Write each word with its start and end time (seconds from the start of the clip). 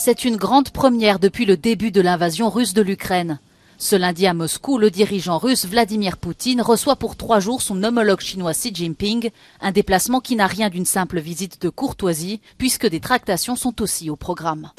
C'est 0.00 0.24
une 0.24 0.36
grande 0.36 0.70
première 0.70 1.18
depuis 1.18 1.44
le 1.44 1.56
début 1.56 1.90
de 1.90 2.00
l'invasion 2.00 2.50
russe 2.50 2.72
de 2.72 2.82
l'Ukraine. 2.82 3.40
Ce 3.78 3.96
lundi 3.96 4.28
à 4.28 4.32
Moscou, 4.32 4.78
le 4.78 4.92
dirigeant 4.92 5.38
russe 5.38 5.66
Vladimir 5.66 6.18
Poutine 6.18 6.62
reçoit 6.62 6.94
pour 6.94 7.16
trois 7.16 7.40
jours 7.40 7.62
son 7.62 7.82
homologue 7.82 8.20
chinois 8.20 8.52
Xi 8.52 8.72
Jinping, 8.72 9.30
un 9.60 9.72
déplacement 9.72 10.20
qui 10.20 10.36
n'a 10.36 10.46
rien 10.46 10.70
d'une 10.70 10.86
simple 10.86 11.18
visite 11.18 11.60
de 11.60 11.68
courtoisie, 11.68 12.40
puisque 12.58 12.86
des 12.88 13.00
tractations 13.00 13.56
sont 13.56 13.82
aussi 13.82 14.08
au 14.08 14.14
programme 14.14 14.70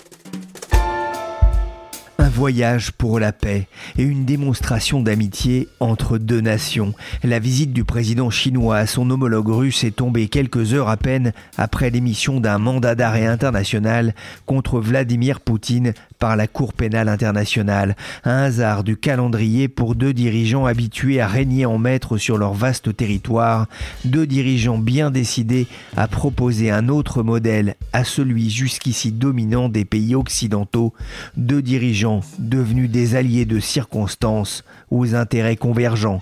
voyage 2.29 2.91
pour 2.91 3.19
la 3.19 3.31
paix 3.31 3.67
et 3.97 4.03
une 4.03 4.25
démonstration 4.25 5.01
d'amitié 5.01 5.67
entre 5.79 6.17
deux 6.17 6.41
nations. 6.41 6.93
La 7.23 7.39
visite 7.39 7.73
du 7.73 7.83
président 7.83 8.29
chinois 8.29 8.77
à 8.77 8.87
son 8.87 9.09
homologue 9.09 9.49
russe 9.49 9.83
est 9.83 9.95
tombée 9.95 10.27
quelques 10.27 10.73
heures 10.73 10.89
à 10.89 10.97
peine 10.97 11.33
après 11.57 11.89
l'émission 11.89 12.39
d'un 12.39 12.57
mandat 12.57 12.95
d'arrêt 12.95 13.25
international 13.25 14.13
contre 14.45 14.79
Vladimir 14.79 15.41
Poutine 15.41 15.93
par 16.19 16.35
la 16.35 16.47
Cour 16.47 16.73
pénale 16.73 17.09
internationale. 17.09 17.95
Un 18.23 18.43
hasard 18.43 18.83
du 18.83 18.97
calendrier 18.97 19.67
pour 19.67 19.95
deux 19.95 20.13
dirigeants 20.13 20.65
habitués 20.65 21.21
à 21.21 21.27
régner 21.27 21.65
en 21.65 21.77
maître 21.77 22.17
sur 22.17 22.37
leur 22.37 22.53
vaste 22.53 22.95
territoire, 22.95 23.67
deux 24.05 24.27
dirigeants 24.27 24.77
bien 24.77 25.09
décidés 25.11 25.67
à 25.97 26.07
proposer 26.07 26.69
un 26.69 26.89
autre 26.89 27.23
modèle 27.23 27.75
à 27.93 28.03
celui 28.03 28.49
jusqu'ici 28.49 29.11
dominant 29.11 29.69
des 29.69 29.85
pays 29.85 30.15
occidentaux, 30.15 30.93
deux 31.37 31.61
dirigeants 31.61 32.21
devenus 32.37 32.89
des 32.89 33.15
alliés 33.15 33.45
de 33.45 33.59
circonstances 33.59 34.63
aux 34.91 35.15
intérêts 35.15 35.55
convergents. 35.55 36.21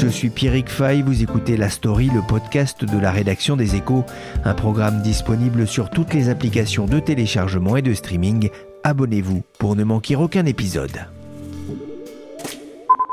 Je 0.00 0.08
suis 0.08 0.30
Pierrick 0.30 0.70
Fay, 0.70 1.02
vous 1.02 1.22
écoutez 1.22 1.58
La 1.58 1.68
Story, 1.68 2.06
le 2.06 2.22
podcast 2.26 2.86
de 2.86 2.98
la 2.98 3.10
rédaction 3.10 3.54
des 3.54 3.76
échos, 3.76 4.06
un 4.46 4.54
programme 4.54 5.02
disponible 5.02 5.66
sur 5.66 5.90
toutes 5.90 6.14
les 6.14 6.30
applications 6.30 6.86
de 6.86 7.00
téléchargement 7.00 7.76
et 7.76 7.82
de 7.82 7.92
streaming. 7.92 8.48
Abonnez-vous 8.82 9.42
pour 9.58 9.76
ne 9.76 9.84
manquer 9.84 10.16
aucun 10.16 10.46
épisode. 10.46 11.04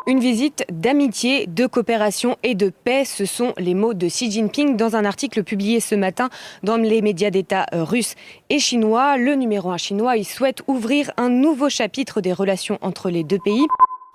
Une 0.07 0.21
visite 0.21 0.65
d'amitié, 0.71 1.45
de 1.45 1.65
coopération 1.65 2.37
et 2.43 2.55
de 2.55 2.71
paix, 2.85 3.03
ce 3.03 3.25
sont 3.25 3.53
les 3.57 3.73
mots 3.73 3.93
de 3.93 4.07
Xi 4.07 4.31
Jinping 4.31 4.77
dans 4.77 4.95
un 4.95 5.03
article 5.03 5.43
publié 5.43 5.81
ce 5.81 5.95
matin 5.95 6.29
dans 6.63 6.77
les 6.77 7.01
médias 7.01 7.31
d'État 7.31 7.65
russes 7.73 8.15
et 8.49 8.59
chinois. 8.59 9.17
Le 9.17 9.35
numéro 9.35 9.71
1 9.71 9.77
chinois, 9.77 10.15
il 10.15 10.23
souhaite 10.23 10.63
ouvrir 10.67 11.11
un 11.17 11.27
nouveau 11.27 11.67
chapitre 11.67 12.21
des 12.21 12.31
relations 12.31 12.77
entre 12.81 13.09
les 13.09 13.25
deux 13.25 13.39
pays. 13.39 13.65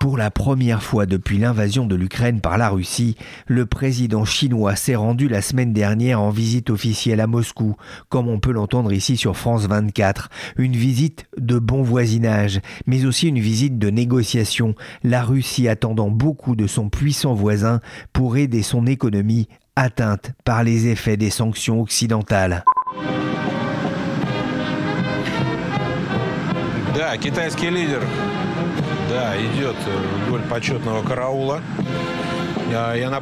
Pour 0.03 0.17
la 0.17 0.31
première 0.31 0.83
fois 0.83 1.05
depuis 1.05 1.37
l'invasion 1.37 1.85
de 1.85 1.95
l'Ukraine 1.95 2.41
par 2.41 2.57
la 2.57 2.67
Russie, 2.67 3.15
le 3.47 3.65
président 3.65 4.25
chinois 4.25 4.75
s'est 4.75 4.97
rendu 4.97 5.29
la 5.29 5.41
semaine 5.41 5.71
dernière 5.71 6.19
en 6.19 6.29
visite 6.29 6.69
officielle 6.69 7.21
à 7.21 7.25
Moscou, 7.25 7.77
comme 8.09 8.27
on 8.27 8.37
peut 8.37 8.51
l'entendre 8.51 8.91
ici 8.91 9.15
sur 9.15 9.37
France 9.37 9.65
24. 9.65 10.29
Une 10.57 10.75
visite 10.75 11.23
de 11.37 11.57
bon 11.57 11.83
voisinage, 11.83 12.59
mais 12.85 13.05
aussi 13.05 13.29
une 13.29 13.39
visite 13.39 13.79
de 13.79 13.89
négociation, 13.89 14.75
la 15.03 15.23
Russie 15.23 15.69
attendant 15.69 16.09
beaucoup 16.09 16.57
de 16.57 16.67
son 16.67 16.89
puissant 16.89 17.33
voisin 17.33 17.79
pour 18.11 18.35
aider 18.35 18.61
son 18.61 18.85
économie 18.85 19.47
atteinte 19.77 20.33
par 20.43 20.65
les 20.65 20.87
effets 20.87 21.15
des 21.15 21.29
sanctions 21.29 21.79
occidentales. 21.79 22.65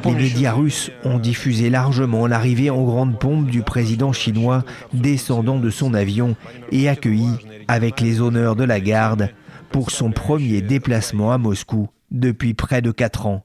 Les 0.04 0.12
médias 0.14 0.52
russes 0.52 0.90
ont 1.04 1.18
diffusé 1.18 1.70
largement 1.70 2.26
l'arrivée 2.26 2.70
en 2.70 2.82
grande 2.82 3.18
pompe 3.18 3.46
du 3.46 3.62
président 3.62 4.12
chinois 4.12 4.64
descendant 4.94 5.58
de 5.58 5.70
son 5.70 5.94
avion 5.94 6.36
et 6.70 6.88
accueilli 6.88 7.30
avec 7.68 8.00
les 8.00 8.20
honneurs 8.20 8.56
de 8.56 8.64
la 8.64 8.80
garde 8.80 9.30
pour 9.70 9.90
son 9.90 10.10
premier 10.10 10.62
déplacement 10.62 11.32
à 11.32 11.38
Moscou 11.38 11.88
depuis 12.10 12.54
près 12.54 12.82
de 12.82 12.90
quatre 12.90 13.26
ans. 13.26 13.42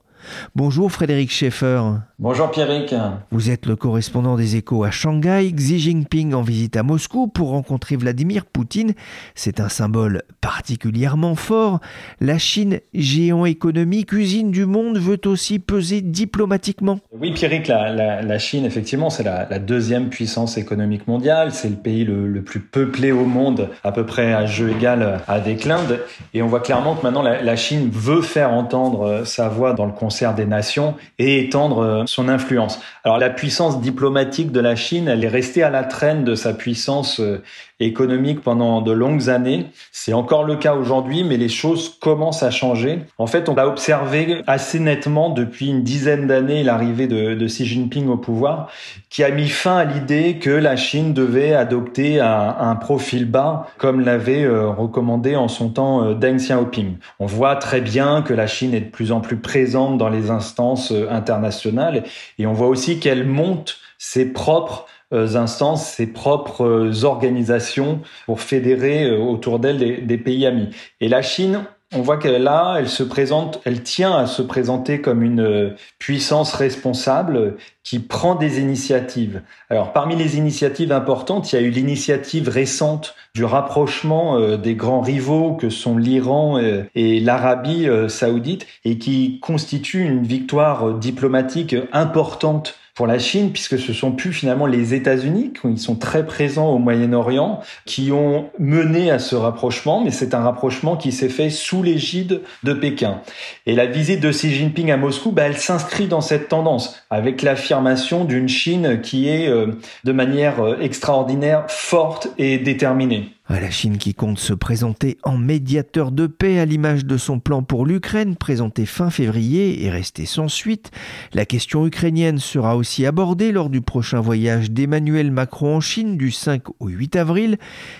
Bonjour 0.55 0.91
Frédéric 0.91 1.31
Schaeffer. 1.31 1.81
Bonjour 2.19 2.49
Pierrick. 2.49 2.95
Vous 3.31 3.51
êtes 3.51 3.67
le 3.67 3.75
correspondant 3.75 4.37
des 4.37 4.55
échos 4.55 4.83
à 4.83 4.91
Shanghai, 4.91 5.51
Xi 5.53 5.79
Jinping 5.79 6.33
en 6.33 6.41
visite 6.41 6.75
à 6.75 6.83
Moscou 6.83 7.27
pour 7.27 7.49
rencontrer 7.49 7.95
Vladimir 7.95 8.45
Poutine. 8.45 8.93
C'est 9.35 9.59
un 9.59 9.69
symbole 9.69 10.23
particulièrement 10.41 11.35
fort. 11.35 11.79
La 12.19 12.39
Chine, 12.39 12.79
géant 12.93 13.45
économique, 13.45 14.13
usine 14.13 14.49
du 14.51 14.65
monde, 14.65 14.97
veut 14.97 15.21
aussi 15.25 15.59
peser 15.59 16.01
diplomatiquement. 16.01 16.99
Oui 17.11 17.33
Pierrick, 17.33 17.67
la, 17.67 18.39
Chine 18.39 18.65
effectivement 18.65 19.09
c'est 19.09 19.23
la, 19.23 19.59
deuxième 19.59 20.09
puissance 20.09 20.57
économique 20.57 21.07
mondiale. 21.07 21.51
C'est 21.51 21.69
le 21.69 21.75
pays 21.75 22.03
le, 22.03 22.41
plus 22.41 22.61
peuplé 22.61 23.11
au 23.11 23.25
monde, 23.25 23.69
à 23.83 23.91
peu 23.91 24.05
près 24.05 24.33
à 24.33 24.45
jeu 24.45 24.71
égal 24.71 25.21
avec 25.27 25.65
l'Inde. 25.65 25.99
Et 26.33 26.41
on 26.41 26.47
voit 26.47 26.61
clairement 26.61 26.95
que 26.95 27.03
maintenant 27.03 27.21
la, 27.21 27.41
la 27.43 27.55
Chine 27.55 27.89
veut 27.93 28.21
faire 28.21 28.51
entendre 28.51 29.23
sa 29.25 29.49
voix 29.49 29.73
dans 29.73 29.85
le 29.85 29.91
conseil 29.91 30.16
des 30.35 30.45
nations 30.45 30.95
et 31.19 31.39
étendre 31.39 31.79
euh, 31.79 32.03
son 32.05 32.29
influence. 32.29 32.79
Alors 33.03 33.17
la 33.17 33.29
puissance 33.29 33.81
diplomatique 33.81 34.51
de 34.51 34.59
la 34.59 34.75
Chine, 34.75 35.07
elle 35.07 35.23
est 35.23 35.29
restée 35.29 35.63
à 35.63 35.69
la 35.69 35.83
traîne 35.83 36.23
de 36.23 36.35
sa 36.35 36.53
puissance 36.53 37.19
euh, 37.19 37.43
économique 37.79 38.41
pendant 38.41 38.81
de 38.81 38.91
longues 38.91 39.29
années. 39.29 39.67
C'est 39.91 40.13
encore 40.13 40.43
le 40.43 40.55
cas 40.55 40.75
aujourd'hui, 40.75 41.23
mais 41.23 41.37
les 41.37 41.49
choses 41.49 41.97
commencent 41.99 42.43
à 42.43 42.51
changer. 42.51 43.01
En 43.17 43.27
fait, 43.27 43.49
on 43.49 43.55
a 43.55 43.65
observé 43.65 44.41
assez 44.47 44.79
nettement 44.79 45.29
depuis 45.29 45.69
une 45.69 45.83
dizaine 45.83 46.27
d'années 46.27 46.63
l'arrivée 46.63 47.07
de, 47.07 47.45
Xi 47.45 47.65
Jinping 47.65 48.07
au 48.07 48.17
pouvoir, 48.17 48.69
qui 49.09 49.23
a 49.23 49.31
mis 49.31 49.47
fin 49.47 49.77
à 49.77 49.85
l'idée 49.85 50.37
que 50.39 50.49
la 50.49 50.75
Chine 50.75 51.13
devait 51.13 51.53
adopter 51.53 52.19
un, 52.19 52.75
profil 52.75 53.25
bas, 53.25 53.67
comme 53.77 54.01
l'avait 54.01 54.43
euh, 54.43 54.69
recommandé 54.69 55.35
en 55.35 55.47
son 55.47 55.69
temps 55.69 56.13
Deng 56.13 56.37
Xiaoping. 56.37 56.97
On 57.19 57.25
voit 57.25 57.55
très 57.55 57.81
bien 57.81 58.21
que 58.21 58.33
la 58.33 58.45
Chine 58.45 58.73
est 58.73 58.81
de 58.81 58.89
plus 58.89 59.11
en 59.11 59.19
plus 59.19 59.37
présente 59.37 59.97
dans 59.97 60.09
les 60.09 60.29
instances 60.29 60.91
euh, 60.91 61.07
internationales 61.09 62.03
et 62.37 62.45
on 62.45 62.53
voit 62.53 62.67
aussi 62.67 62.99
qu'elle 62.99 63.25
monte 63.25 63.79
ses 63.97 64.31
propres 64.31 64.85
euh, 64.85 64.96
instances, 65.11 65.87
ses 65.87 66.07
propres 66.07 66.65
euh, 66.65 67.03
organisations 67.03 68.01
pour 68.25 68.41
fédérer 68.41 69.11
autour 69.11 69.59
d'elle 69.59 70.05
des, 70.05 70.17
pays 70.17 70.45
amis. 70.45 70.69
Et 70.99 71.07
la 71.07 71.21
Chine, 71.21 71.65
on 71.93 72.01
voit 72.01 72.17
qu'elle 72.17 72.43
là, 72.43 72.75
elle 72.79 72.89
se 72.89 73.03
présente, 73.03 73.61
elle 73.63 73.81
tient 73.81 74.13
à 74.17 74.25
se 74.25 74.41
présenter 74.41 74.99
comme 74.99 75.23
une 75.23 75.73
puissance 75.99 76.53
responsable 76.53 77.55
qui 77.87 77.99
prend 77.99 78.35
des 78.35 78.59
initiatives. 78.59 79.41
Alors 79.69 79.93
parmi 79.93 80.17
les 80.17 80.35
initiatives 80.35 80.91
importantes, 80.91 81.53
il 81.53 81.55
y 81.55 81.59
a 81.59 81.61
eu 81.61 81.69
l'initiative 81.69 82.49
récente 82.49 83.15
du 83.33 83.45
rapprochement 83.45 84.37
euh, 84.37 84.57
des 84.57 84.75
grands 84.75 84.99
rivaux 84.99 85.53
que 85.53 85.69
sont 85.69 85.97
l'Iran 85.97 86.57
euh, 86.57 86.83
et 86.95 87.21
l'Arabie 87.21 87.87
euh, 87.87 88.09
saoudite 88.09 88.67
et 88.83 88.97
qui 88.97 89.39
constitue 89.39 90.03
une 90.03 90.23
victoire 90.23 90.95
diplomatique 90.95 91.77
importante 91.93 92.75
pour 92.97 93.05
la 93.05 93.19
Chine, 93.19 93.51
puisque 93.51 93.77
ce 93.77 93.93
sont 93.93 94.11
plus 94.11 94.33
finalement 94.33 94.65
les 94.65 94.95
États-Unis, 94.95 95.53
qui 95.53 95.77
sont 95.77 95.95
très 95.95 96.25
présents 96.25 96.71
au 96.71 96.79
Moyen-Orient, 96.79 97.59
qui 97.85 98.11
ont 98.11 98.49
mené 98.57 99.11
à 99.11 99.19
ce 99.19 99.35
rapprochement, 99.35 100.03
mais 100.03 100.09
c'est 100.09 100.33
un 100.33 100.39
rapprochement 100.39 100.97
qui 100.97 101.11
s'est 101.11 101.29
fait 101.29 101.51
sous 101.51 101.83
l'égide 101.83 102.41
de 102.63 102.73
Pékin. 102.73 103.21
Et 103.67 103.75
la 103.75 103.85
visite 103.85 104.19
de 104.19 104.31
Xi 104.31 104.51
Jinping 104.51 104.89
à 104.89 104.97
Moscou, 104.97 105.31
bah, 105.31 105.43
elle 105.43 105.57
s'inscrit 105.57 106.07
dans 106.07 106.21
cette 106.21 106.47
tendance, 106.47 106.99
avec 107.11 107.43
l'affirmation 107.43 108.25
d'une 108.25 108.49
Chine 108.49 108.99
qui 108.99 109.29
est 109.29 109.47
euh, 109.47 109.73
de 110.03 110.11
manière 110.11 110.59
euh, 110.59 110.79
extraordinaire, 110.81 111.65
forte 111.67 112.29
et 112.39 112.57
déterminée. 112.57 113.36
La 113.49 113.71
Chine 113.71 113.97
qui 113.97 114.13
compte 114.13 114.39
se 114.39 114.53
présenter 114.53 115.17
en 115.23 115.37
médiateur 115.37 116.11
de 116.11 116.27
paix 116.27 116.59
à 116.59 116.65
l'image 116.65 117.05
de 117.05 117.17
son 117.17 117.39
plan 117.39 117.63
pour 117.63 117.85
l'Ukraine 117.85 118.35
présenté 118.35 118.85
fin 118.85 119.09
février 119.09 119.83
et 119.83 119.89
resté 119.89 120.25
sans 120.25 120.47
suite. 120.47 120.91
La 121.33 121.45
question 121.45 121.85
ukrainienne 121.85 122.39
sera 122.39 122.77
aussi 122.77 123.05
abordée 123.05 123.51
lors 123.51 123.69
du 123.69 123.81
prochain 123.81 124.19
voyage 124.19 124.71
d'Emmanuel 124.71 125.31
Macron 125.31 125.77
en 125.77 125.81
Chine 125.81 126.17
du 126.17 126.31
5 126.31 126.63
au 126.79 126.87
8 126.87 127.15
avril. 127.15 127.57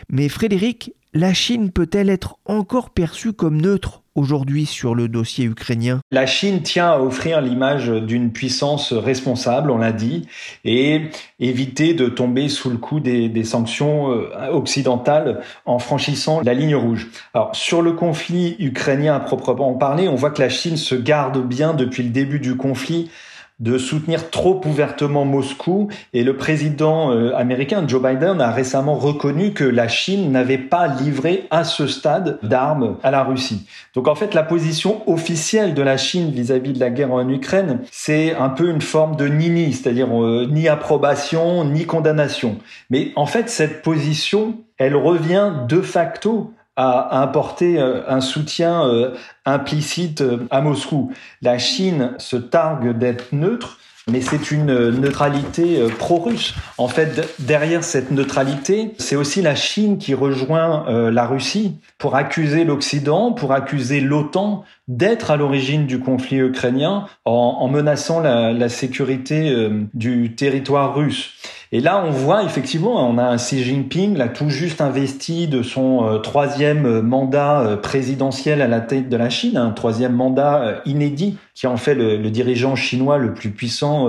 Mais 0.10 0.30
Frédéric, 0.30 0.94
la 1.18 1.34
Chine 1.34 1.72
peut-elle 1.72 2.12
être 2.12 2.38
encore 2.46 2.92
perçue 2.92 3.34
comme 3.34 3.60
neutre 3.60 4.04
aujourd'hui 4.14 4.68
sur 4.68 4.94
le 4.94 5.08
dossier 5.08 5.46
ukrainien? 5.46 6.00
La 6.12 6.28
Chine 6.28 6.62
tient 6.62 6.90
à 6.90 7.00
offrir 7.00 7.42
l'image 7.42 7.90
d'une 7.90 8.32
puissance 8.32 8.94
responsable, 8.94 9.72
on 9.72 9.80
l'a 9.80 9.94
dit, 9.94 10.28
et 10.64 11.10
éviter 11.40 11.96
de 11.96 12.08
tomber 12.08 12.50
sous 12.50 12.70
le 12.70 12.78
coup 12.78 13.00
des, 13.00 13.44
sanctions 13.44 14.12
euh, 14.12 14.52
occidentales 14.52 15.42
en 15.66 15.80
franchissant 15.80 16.42
la 16.42 16.54
ligne 16.54 16.76
rouge. 16.76 17.08
Alors 17.34 17.56
sur 17.56 17.82
le 17.82 17.94
conflit 17.94 18.56
ukrainien 18.60 19.16
à 19.16 19.20
proprement 19.20 19.74
parler, 19.74 20.08
on 20.08 20.16
voit 20.16 20.30
que 20.30 20.42
la 20.44 20.50
Chine 20.50 20.78
se 20.78 20.94
garde 20.94 21.44
bien 21.44 21.74
depuis 21.74 22.04
le 22.04 22.10
début 22.10 22.40
du 22.40 22.56
conflit 22.58 23.10
de 23.60 23.80
soutenir 23.80 24.30
trop 24.30 24.62
ouvertement 24.66 25.26
Moscou 25.26 25.88
et 26.14 26.24
le 26.24 26.38
président 26.38 27.12
euh, 27.12 27.36
américain 27.36 27.84
Joe 27.88 28.02
Biden 28.02 28.40
a 28.40 28.52
récemment 28.52 28.96
reconnu 28.96 29.54
que 29.54 29.64
la 29.64 29.88
Chine 29.88 30.32
n'avait 30.32 30.60
pas 30.60 30.88
livré 30.88 31.48
à 31.50 31.64
ce 31.64 31.88
stade 31.88 32.38
d'armes 32.44 32.98
à 33.02 33.10
la 33.10 33.24
Russie. 33.24 33.68
Donc 33.96 34.08
en 34.08 34.14
fait 34.14 34.36
la 34.36 34.44
position 34.44 35.02
officielle 35.10 35.74
de 35.74 35.82
la 35.82 35.98
Chine 35.98 36.30
vis-à-vis 36.30 36.74
de 36.74 36.80
la 36.80 36.92
guerre 36.92 37.14
en 37.14 37.28
Ukraine, 37.28 37.80
c'est 37.92 38.36
un 38.36 38.50
peu 38.50 38.70
une 38.70 38.82
forme 38.82 39.16
de 39.16 39.28
nini, 39.28 39.74
c'est-à-dire 39.74 40.08
euh, 40.22 40.48
ni 40.50 40.68
approbation 40.68 41.66
ni 41.66 41.86
condamnation. 41.86 42.58
Mais 42.92 43.12
en 43.16 43.26
fait 43.26 43.50
cette 43.50 43.82
position, 43.82 44.60
elle 44.78 44.96
revient 44.96 45.52
de 45.68 45.82
facto 45.82 46.54
à 46.78 47.22
apporter 47.24 47.80
euh, 47.80 48.04
un 48.08 48.22
soutien 48.22 48.88
euh, 48.88 49.16
implicite 49.46 50.22
euh, 50.22 50.48
à 50.52 50.62
Moscou. 50.62 51.12
La 51.42 51.58
Chine 51.58 52.14
se 52.20 52.38
targue 52.38 52.96
d'être 52.96 53.34
neutre, 53.34 53.80
mais 54.10 54.22
c'est 54.22 54.52
une 54.52 54.92
neutralité 54.92 55.86
pro-russe. 56.00 56.54
En 56.78 56.88
fait, 56.88 57.36
derrière 57.40 57.84
cette 57.84 58.12
neutralité, 58.12 58.94
c'est 59.00 59.18
aussi 59.18 59.42
la 59.42 59.54
Chine 59.54 59.98
qui 59.98 60.14
rejoint 60.14 60.86
la 61.12 61.28
Russie 61.28 61.76
pour 61.98 62.16
accuser 62.16 62.64
l'Occident, 62.64 63.34
pour 63.34 63.52
accuser 63.52 64.00
l'OTAN 64.00 64.64
d'être 64.88 65.30
à 65.30 65.36
l'origine 65.36 65.88
du 65.88 66.00
conflit 66.00 66.38
ukrainien 66.38 67.06
en, 67.26 67.68
menaçant 67.68 68.22
la 68.22 68.70
sécurité 68.70 69.54
du 69.94 70.36
territoire 70.36 70.96
russe. 70.96 71.34
Et 71.74 71.82
là, 71.82 72.02
on 72.06 72.12
voit 72.12 72.44
effectivement, 72.44 73.10
on 73.10 73.18
a 73.18 73.24
un 73.24 73.36
Xi 73.36 73.62
Jinping, 73.62 74.16
là 74.16 74.30
tout 74.30 74.50
juste 74.50 74.80
investi 74.80 75.48
de 75.48 75.64
son 75.64 76.06
euh, 76.06 76.18
troisième 76.20 76.86
euh, 76.86 77.02
mandat 77.02 77.60
euh, 77.60 77.76
présidentiel 77.76 78.62
à 78.62 78.68
la 78.68 78.80
tête 78.80 79.10
de 79.10 79.18
la 79.18 79.30
Chine, 79.30 79.58
un 79.58 79.72
troisième 79.72 80.14
mandat 80.14 80.82
inédit 80.86 81.38
qui 81.54 81.68
en 81.68 81.76
fait 81.76 81.96
le, 81.96 82.30
dirigeant 82.30 82.76
chinois 82.76 83.18
le 83.18 83.34
plus 83.34 83.50
puissant 83.50 84.08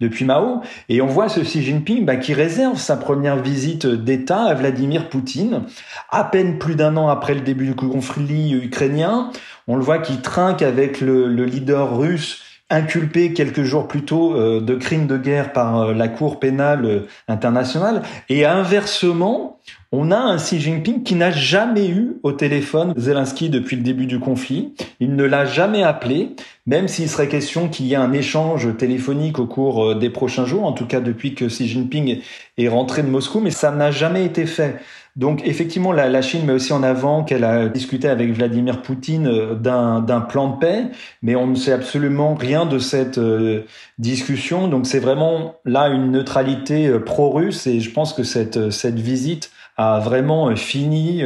depuis 0.00 0.24
Mao. 0.24 0.62
Et 0.88 1.02
on 1.02 1.06
voit 1.06 1.28
ce 1.28 1.40
Xi 1.40 1.62
Jinping 1.62 2.04
bah, 2.04 2.16
qui 2.16 2.34
réserve 2.34 2.78
sa 2.78 2.96
première 2.96 3.42
visite 3.42 3.84
d'État 3.86 4.44
à 4.44 4.54
Vladimir 4.54 5.08
Poutine, 5.08 5.62
à 6.10 6.22
peine 6.22 6.58
plus 6.58 6.76
d'un 6.76 6.96
an 6.96 7.08
après 7.08 7.34
le 7.34 7.40
début 7.40 7.66
du 7.66 7.74
conflit 7.74 8.52
ukrainien. 8.52 9.30
On 9.66 9.76
le 9.76 9.82
voit 9.82 9.98
qui 9.98 10.18
trinque 10.18 10.62
avec 10.62 11.00
le, 11.00 11.26
le 11.26 11.44
leader 11.44 11.98
russe 11.98 12.42
inculpé 12.70 13.34
quelques 13.34 13.62
jours 13.62 13.86
plus 13.86 14.02
tôt 14.02 14.34
euh, 14.34 14.60
de 14.60 14.74
crimes 14.74 15.06
de 15.06 15.18
guerre 15.18 15.52
par 15.52 15.80
euh, 15.80 15.94
la 15.94 16.08
Cour 16.08 16.40
pénale 16.40 16.84
euh, 16.86 17.00
internationale. 17.28 18.02
Et 18.30 18.46
inversement, 18.46 19.58
on 19.92 20.10
a 20.10 20.16
un 20.16 20.38
Xi 20.38 20.60
Jinping 20.60 21.02
qui 21.02 21.14
n'a 21.14 21.30
jamais 21.30 21.88
eu 21.88 22.16
au 22.22 22.32
téléphone 22.32 22.94
Zelensky 22.96 23.50
depuis 23.50 23.76
le 23.76 23.82
début 23.82 24.06
du 24.06 24.18
conflit. 24.18 24.74
Il 24.98 25.14
ne 25.14 25.24
l'a 25.24 25.44
jamais 25.44 25.82
appelé, 25.82 26.30
même 26.66 26.88
s'il 26.88 27.08
serait 27.08 27.28
question 27.28 27.68
qu'il 27.68 27.86
y 27.86 27.92
ait 27.92 27.96
un 27.96 28.12
échange 28.12 28.76
téléphonique 28.76 29.38
au 29.38 29.46
cours 29.46 29.94
des 29.94 30.10
prochains 30.10 30.46
jours, 30.46 30.64
en 30.64 30.72
tout 30.72 30.86
cas 30.86 31.00
depuis 31.00 31.34
que 31.34 31.44
Xi 31.44 31.68
Jinping 31.68 32.20
est 32.58 32.68
rentré 32.68 33.02
de 33.02 33.08
Moscou, 33.08 33.40
mais 33.40 33.50
ça 33.50 33.70
n'a 33.70 33.90
jamais 33.90 34.24
été 34.24 34.46
fait. 34.46 34.80
Donc 35.16 35.42
effectivement, 35.44 35.92
la, 35.92 36.22
Chine 36.22 36.44
met 36.44 36.52
aussi 36.52 36.72
en 36.72 36.82
avant 36.82 37.22
qu'elle 37.22 37.44
a 37.44 37.68
discuté 37.68 38.08
avec 38.08 38.32
Vladimir 38.32 38.82
Poutine 38.82 39.28
euh, 39.28 39.54
d'un 39.54 40.20
plan 40.20 40.48
de 40.48 40.58
paix, 40.58 40.86
mais 41.22 41.36
on 41.36 41.46
ne 41.46 41.54
sait 41.54 41.72
absolument 41.72 42.34
rien 42.34 42.66
de 42.66 42.80
cette 42.80 43.18
euh, 43.18 43.62
discussion. 43.98 44.66
Donc 44.66 44.88
c'est 44.88 44.98
vraiment 44.98 45.54
là 45.64 45.88
une 45.88 46.10
neutralité 46.10 46.88
euh, 46.88 46.98
pro-russe 46.98 47.68
et 47.68 47.78
je 47.78 47.90
pense 47.92 48.12
que 48.12 48.24
cette, 48.24 48.70
cette 48.70 48.98
visite 48.98 49.52
a 49.76 49.98
vraiment 49.98 50.54
fini, 50.54 51.24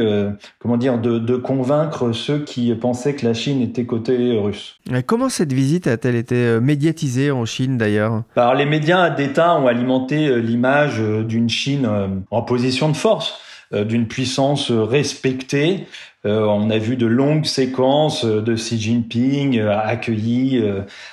comment 0.57 0.77
dire, 0.77 0.97
de, 0.97 1.19
de, 1.19 1.35
convaincre 1.35 2.13
ceux 2.13 2.39
qui 2.39 2.73
pensaient 2.73 3.13
que 3.13 3.23
la 3.23 3.35
Chine 3.35 3.61
était 3.61 3.85
côté 3.85 4.39
russe. 4.39 4.79
comment 5.05 5.29
cette 5.29 5.53
visite 5.53 5.85
a-t-elle 5.85 6.15
été 6.15 6.59
médiatisée 6.59 7.29
en 7.29 7.45
Chine 7.45 7.77
d'ailleurs? 7.77 8.23
Alors 8.35 8.55
les 8.55 8.65
médias 8.65 9.11
d'État 9.11 9.55
ont 9.55 9.67
alimenté 9.67 10.41
l'image 10.41 10.99
d'une 10.99 11.47
Chine 11.47 11.87
en 12.31 12.41
position 12.41 12.89
de 12.89 12.97
force. 12.97 13.39
Euh, 13.71 13.83
d'une 13.83 14.07
puissance 14.07 14.71
respectée. 14.71 15.85
Euh, 16.25 16.43
on 16.45 16.71
a 16.71 16.79
vu 16.79 16.95
de 16.97 17.05
longues 17.05 17.45
séquences 17.45 18.25
de 18.25 18.55
Xi 18.55 18.81
Jinping 18.81 19.59
euh, 19.59 19.77
accueillis 19.77 20.59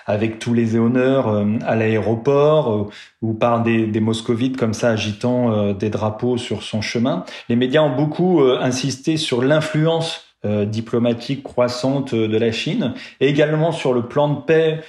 avec 0.06 0.38
tous 0.38 0.54
les 0.54 0.74
honneurs 0.74 1.44
à 1.66 1.76
l'aéroport 1.76 2.90
ou 3.20 3.34
par 3.34 3.62
des, 3.62 3.86
des, 3.86 4.00
moscovites 4.00 4.56
comme 4.56 4.72
ça 4.72 4.88
agitant 4.88 5.74
des 5.74 5.90
drapeaux 5.90 6.38
sur 6.38 6.62
son 6.62 6.80
chemin. 6.80 7.24
Les 7.50 7.56
médias 7.56 7.82
ont 7.82 7.94
beaucoup 7.94 8.40
insisté 8.40 9.18
sur 9.18 9.42
l'influence 9.42 10.25
diplomatique 10.66 11.42
croissante 11.42 12.14
de 12.14 12.36
la 12.36 12.52
Chine, 12.52 12.94
et 13.20 13.28
également 13.28 13.72
sur 13.72 13.92
le 13.92 14.02
plan 14.02 14.28
de 14.28 14.40
paix 14.40 14.80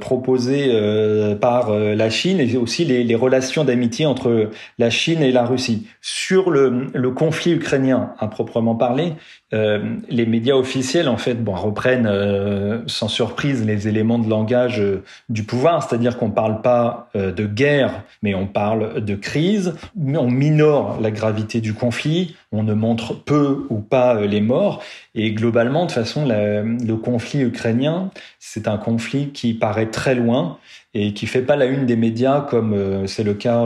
proposé 0.00 0.70
par 1.40 1.70
la 1.70 2.10
Chine 2.10 2.40
et 2.40 2.56
aussi 2.56 2.84
les, 2.84 3.14
relations 3.14 3.64
d'amitié 3.64 4.06
entre 4.06 4.50
la 4.78 4.90
Chine 4.90 5.22
et 5.22 5.32
la 5.32 5.44
Russie. 5.44 5.86
Sur 6.00 6.50
le, 6.50 7.10
conflit 7.10 7.52
ukrainien 7.52 8.12
à 8.18 8.26
proprement 8.26 8.74
parler, 8.74 9.14
euh, 9.54 9.96
les 10.08 10.26
médias 10.26 10.54
officiels 10.54 11.08
en 11.08 11.16
fait 11.16 11.38
reprennent 11.46 12.06
euh, 12.06 12.82
sans 12.86 13.08
surprise 13.08 13.64
les 13.64 13.88
éléments 13.88 14.18
de 14.18 14.28
langage 14.28 14.80
euh, 14.80 15.04
du 15.28 15.44
pouvoir, 15.44 15.82
c'est-à-dire 15.82 16.18
qu'on 16.18 16.30
parle 16.30 16.62
pas 16.62 17.08
euh, 17.14 17.32
de 17.32 17.46
guerre, 17.46 18.02
mais 18.22 18.34
on 18.34 18.46
parle 18.46 19.00
de 19.04 19.14
crise, 19.14 19.74
on 19.96 20.30
minore 20.30 20.98
la 21.00 21.10
gravité 21.10 21.60
du 21.60 21.74
conflit, 21.74 22.34
on 22.52 22.62
ne 22.62 22.74
montre 22.74 23.14
peu 23.14 23.66
ou 23.70 23.78
pas 23.80 24.20
les 24.20 24.40
morts, 24.40 24.82
et 25.14 25.32
globalement 25.32 25.82
de 25.82 25.90
toute 25.90 25.94
façon 25.94 26.26
le 26.26 26.94
conflit 26.94 27.42
ukrainien 27.42 28.10
c'est 28.38 28.68
un 28.68 28.78
conflit 28.78 29.30
qui 29.30 29.54
paraît 29.54 29.90
très 29.90 30.14
loin 30.14 30.58
et 30.94 31.12
qui 31.12 31.26
fait 31.26 31.42
pas 31.42 31.56
la 31.56 31.66
une 31.66 31.86
des 31.86 31.96
médias 31.96 32.40
comme 32.40 33.06
c'est 33.06 33.24
le 33.24 33.34
cas 33.34 33.64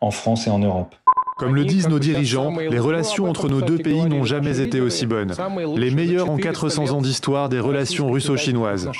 en 0.00 0.10
France 0.10 0.46
et 0.46 0.50
en 0.50 0.58
Europe. 0.58 0.94
Comme 1.38 1.54
le 1.54 1.64
disent 1.64 1.88
nos 1.88 2.00
dirigeants, 2.00 2.52
les 2.56 2.80
relations 2.80 3.28
entre 3.30 3.48
nos 3.48 3.62
deux 3.62 3.78
pays 3.78 4.04
n'ont 4.06 4.24
jamais 4.24 4.60
été 4.60 4.80
aussi 4.80 5.06
bonnes. 5.06 5.34
Les 5.76 5.92
meilleures 5.92 6.30
en 6.30 6.36
400 6.36 6.90
ans 6.90 7.00
d'histoire 7.00 7.48
des 7.48 7.60
relations 7.60 8.10
russo-chinoises. 8.10 8.90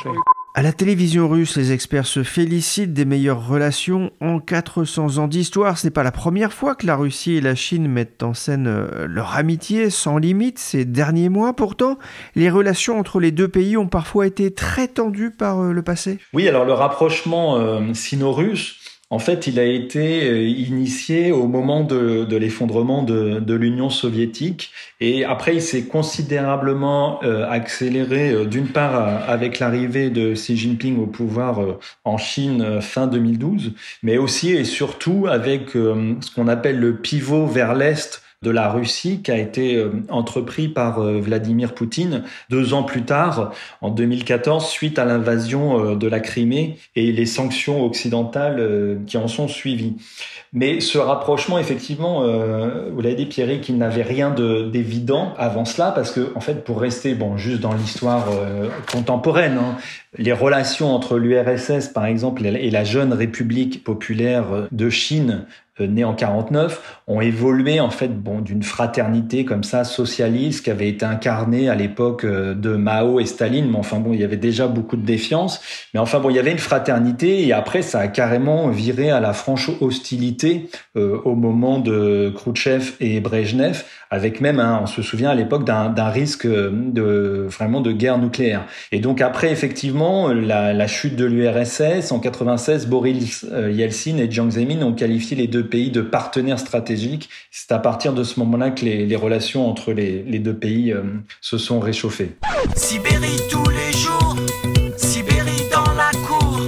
À 0.58 0.62
la 0.62 0.72
télévision 0.72 1.28
russe, 1.28 1.56
les 1.56 1.70
experts 1.70 2.08
se 2.08 2.24
félicitent 2.24 2.92
des 2.92 3.04
meilleures 3.04 3.46
relations 3.46 4.10
en 4.20 4.40
400 4.40 5.18
ans 5.18 5.28
d'histoire. 5.28 5.78
Ce 5.78 5.86
n'est 5.86 5.92
pas 5.92 6.02
la 6.02 6.10
première 6.10 6.52
fois 6.52 6.74
que 6.74 6.84
la 6.84 6.96
Russie 6.96 7.36
et 7.36 7.40
la 7.40 7.54
Chine 7.54 7.86
mettent 7.86 8.24
en 8.24 8.34
scène 8.34 8.66
euh, 8.66 9.06
leur 9.06 9.36
amitié 9.36 9.88
sans 9.88 10.18
limite 10.18 10.58
ces 10.58 10.84
derniers 10.84 11.28
mois. 11.28 11.54
Pourtant, 11.54 11.96
les 12.34 12.50
relations 12.50 12.98
entre 12.98 13.20
les 13.20 13.30
deux 13.30 13.46
pays 13.46 13.76
ont 13.76 13.86
parfois 13.86 14.26
été 14.26 14.52
très 14.52 14.88
tendues 14.88 15.30
par 15.30 15.60
euh, 15.60 15.72
le 15.72 15.82
passé. 15.82 16.18
Oui, 16.32 16.48
alors 16.48 16.64
le 16.64 16.72
rapprochement 16.72 17.56
euh, 17.58 17.94
sino-russe 17.94 18.87
en 19.10 19.18
fait, 19.18 19.46
il 19.46 19.58
a 19.58 19.64
été 19.64 20.28
euh, 20.28 20.46
initié 20.46 21.32
au 21.32 21.46
moment 21.46 21.82
de, 21.82 22.36
l'effondrement 22.36 23.02
de, 23.02 23.54
l'Union 23.54 23.88
soviétique 23.88 24.70
et 25.00 25.24
après, 25.24 25.54
il 25.54 25.62
s'est 25.62 25.84
considérablement 25.84 27.22
euh, 27.24 27.48
accéléré, 27.48 28.32
euh, 28.32 28.44
d'une 28.44 28.68
part 28.68 29.28
avec 29.28 29.60
l'arrivée 29.60 30.10
de 30.10 30.34
Xi 30.34 30.58
Jinping 30.58 30.98
au 30.98 31.06
pouvoir 31.06 31.60
en 32.04 32.18
Chine 32.18 32.82
fin 32.82 33.06
2012, 33.06 33.72
mais 34.02 34.18
aussi 34.18 34.50
et 34.50 34.64
surtout 34.64 35.26
avec 35.26 35.70
ce 35.72 36.34
qu'on 36.34 36.48
appelle 36.48 36.78
le 36.78 36.96
pivot 36.96 37.46
vers 37.46 37.74
l'Est 37.74 38.22
de 38.42 38.50
la 38.50 38.70
Russie 38.70 39.20
qui 39.22 39.32
a 39.32 39.36
été 39.36 39.74
euh, 39.74 39.90
entrepris 40.10 40.68
par 40.68 41.00
euh, 41.00 41.20
Vladimir 41.20 41.74
Poutine 41.74 42.22
deux 42.50 42.72
ans 42.72 42.84
plus 42.84 43.02
tard, 43.02 43.52
en 43.80 43.90
2014, 43.90 44.68
suite 44.68 45.00
à 45.00 45.04
l'invasion 45.04 45.92
euh, 45.92 45.96
de 45.96 46.06
la 46.06 46.20
Crimée 46.20 46.78
et 46.94 47.10
les 47.10 47.26
sanctions 47.26 47.84
occidentales 47.84 48.98
qui 49.06 49.16
en 49.16 49.26
sont 49.26 49.48
suivies. 49.48 49.96
Mais 50.52 50.80
ce 50.80 50.98
rapprochement, 50.98 51.58
effectivement, 51.58 52.22
vous 52.22 53.00
l'avez 53.00 53.14
dit, 53.14 53.26
Pierre, 53.26 53.60
qu'il 53.60 53.76
n'avait 53.76 54.02
rien 54.02 54.30
d'évident 54.30 55.34
avant 55.36 55.64
cela, 55.64 55.90
parce 55.90 56.10
que, 56.10 56.32
en 56.34 56.40
fait, 56.40 56.64
pour 56.64 56.80
rester, 56.80 57.14
bon, 57.14 57.36
juste 57.36 57.60
dans 57.60 57.72
l'histoire 57.72 58.26
contemporaine, 58.90 59.58
hein, 59.58 59.76
les 60.16 60.32
relations 60.32 60.94
entre 60.94 61.18
l'URSS, 61.18 61.88
par 61.88 62.06
exemple, 62.06 62.44
et 62.46 62.70
la 62.70 62.84
jeune 62.84 63.12
République 63.12 63.84
populaire 63.84 64.68
de 64.70 64.90
Chine 64.90 65.44
nés 65.80 66.04
en 66.04 66.14
49, 66.14 66.97
ont 67.08 67.22
évolué 67.22 67.80
en 67.80 67.90
fait 67.90 68.08
bon 68.08 68.40
d'une 68.40 68.62
fraternité 68.62 69.44
comme 69.44 69.64
ça 69.64 69.82
socialiste 69.84 70.64
qui 70.64 70.70
avait 70.70 70.88
été 70.88 71.06
incarnée 71.06 71.68
à 71.68 71.74
l'époque 71.74 72.24
de 72.26 72.76
Mao 72.76 73.18
et 73.18 73.24
Staline. 73.24 73.70
Mais 73.70 73.78
enfin 73.78 73.98
bon, 73.98 74.12
il 74.12 74.20
y 74.20 74.24
avait 74.24 74.36
déjà 74.36 74.68
beaucoup 74.68 74.96
de 74.96 75.04
défiance. 75.04 75.60
Mais 75.94 76.00
enfin 76.00 76.20
bon, 76.20 76.28
il 76.28 76.36
y 76.36 76.38
avait 76.38 76.52
une 76.52 76.58
fraternité 76.58 77.46
et 77.46 77.52
après 77.52 77.80
ça 77.80 78.00
a 78.00 78.08
carrément 78.08 78.68
viré 78.68 79.10
à 79.10 79.20
la 79.20 79.32
franche 79.32 79.70
hostilité 79.80 80.68
au 80.94 81.34
moment 81.34 81.78
de 81.78 82.30
Khrouchtchev 82.34 82.92
et 83.00 83.20
Brejnev, 83.20 83.84
avec 84.10 84.40
même, 84.40 84.60
hein, 84.60 84.80
on 84.82 84.86
se 84.86 85.02
souvient 85.02 85.30
à 85.30 85.34
l'époque 85.34 85.64
d'un 85.64 86.08
risque 86.08 86.46
de 86.46 87.46
vraiment 87.48 87.80
de 87.80 87.92
guerre 87.92 88.18
nucléaire. 88.18 88.66
Et 88.92 89.00
donc 89.00 89.20
après 89.20 89.50
effectivement 89.50 90.28
la, 90.28 90.74
la 90.74 90.86
chute 90.86 91.16
de 91.16 91.24
l'URSS 91.24 92.12
en 92.12 92.20
96, 92.20 92.86
Boris 92.86 93.46
euh, 93.50 93.70
Yeltsin 93.70 94.18
et 94.18 94.30
Jiang 94.30 94.50
Zemin 94.50 94.82
ont 94.82 94.92
qualifié 94.92 95.36
les 95.36 95.46
deux 95.46 95.66
pays 95.66 95.90
de 95.90 96.00
partenaires 96.00 96.58
stratégiques. 96.58 96.97
C'est 97.50 97.72
à 97.72 97.78
partir 97.78 98.12
de 98.12 98.24
ce 98.24 98.38
moment-là 98.40 98.70
que 98.70 98.84
les, 98.84 99.06
les 99.06 99.16
relations 99.16 99.68
entre 99.68 99.92
les, 99.92 100.22
les 100.22 100.38
deux 100.38 100.56
pays 100.56 100.92
euh, 100.92 101.02
se 101.40 101.58
sont 101.58 101.80
réchauffées. 101.80 102.36
Sibérie 102.76 103.40
tous 103.50 103.68
les 103.70 103.92
jours, 103.98 104.36
Sibérie 104.96 105.68
dans 105.72 105.92
la 105.94 106.10
cour. 106.26 106.60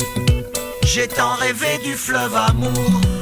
J'ai 0.84 1.06
tant 1.06 1.34
rêvé 1.34 1.78
du 1.84 1.92
fleuve 1.92 2.34
amour. 2.34 3.19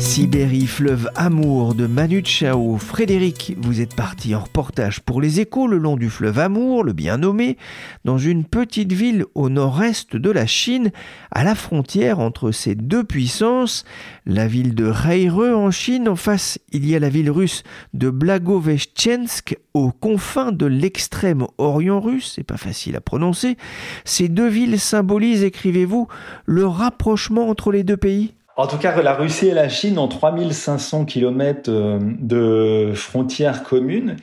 Sibérie, 0.00 0.66
fleuve 0.66 1.10
Amour 1.14 1.74
de 1.74 1.86
Manu 1.86 2.22
Chao. 2.24 2.78
Frédéric, 2.78 3.54
vous 3.58 3.82
êtes 3.82 3.94
parti 3.94 4.34
en 4.34 4.40
reportage 4.40 5.00
pour 5.00 5.20
les 5.20 5.40
échos 5.40 5.66
le 5.66 5.76
long 5.76 5.96
du 5.96 6.08
fleuve 6.08 6.38
Amour, 6.38 6.84
le 6.84 6.94
bien 6.94 7.18
nommé, 7.18 7.58
dans 8.06 8.16
une 8.16 8.44
petite 8.44 8.92
ville 8.92 9.26
au 9.34 9.50
nord-est 9.50 10.16
de 10.16 10.30
la 10.30 10.46
Chine, 10.46 10.90
à 11.30 11.44
la 11.44 11.54
frontière 11.54 12.18
entre 12.18 12.50
ces 12.50 12.74
deux 12.74 13.04
puissances, 13.04 13.84
la 14.24 14.46
ville 14.46 14.74
de 14.74 14.86
Reire 14.86 15.36
en 15.38 15.70
Chine. 15.70 16.08
En 16.08 16.16
face, 16.16 16.58
il 16.72 16.88
y 16.88 16.96
a 16.96 16.98
la 16.98 17.10
ville 17.10 17.30
russe 17.30 17.62
de 17.92 18.08
Blagoveshchensk, 18.08 19.58
aux 19.74 19.92
confins 19.92 20.50
de 20.50 20.66
l'extrême 20.66 21.46
orient 21.58 22.00
russe. 22.00 22.32
C'est 22.36 22.42
pas 22.42 22.56
facile 22.56 22.96
à 22.96 23.00
prononcer. 23.02 23.58
Ces 24.06 24.28
deux 24.28 24.48
villes 24.48 24.80
symbolisent, 24.80 25.44
écrivez-vous, 25.44 26.08
le 26.46 26.66
rapprochement 26.66 27.50
entre 27.50 27.70
les 27.70 27.84
deux 27.84 27.98
pays 27.98 28.32
en 28.60 28.66
tout 28.66 28.76
cas, 28.76 29.00
la 29.00 29.14
Russie 29.14 29.46
et 29.46 29.54
la 29.54 29.70
Chine 29.70 29.98
ont 29.98 30.06
3500 30.06 31.06
km 31.06 31.70
euh, 31.70 31.98
de 32.02 32.92
frontières 32.94 33.62
communes. 33.62 34.16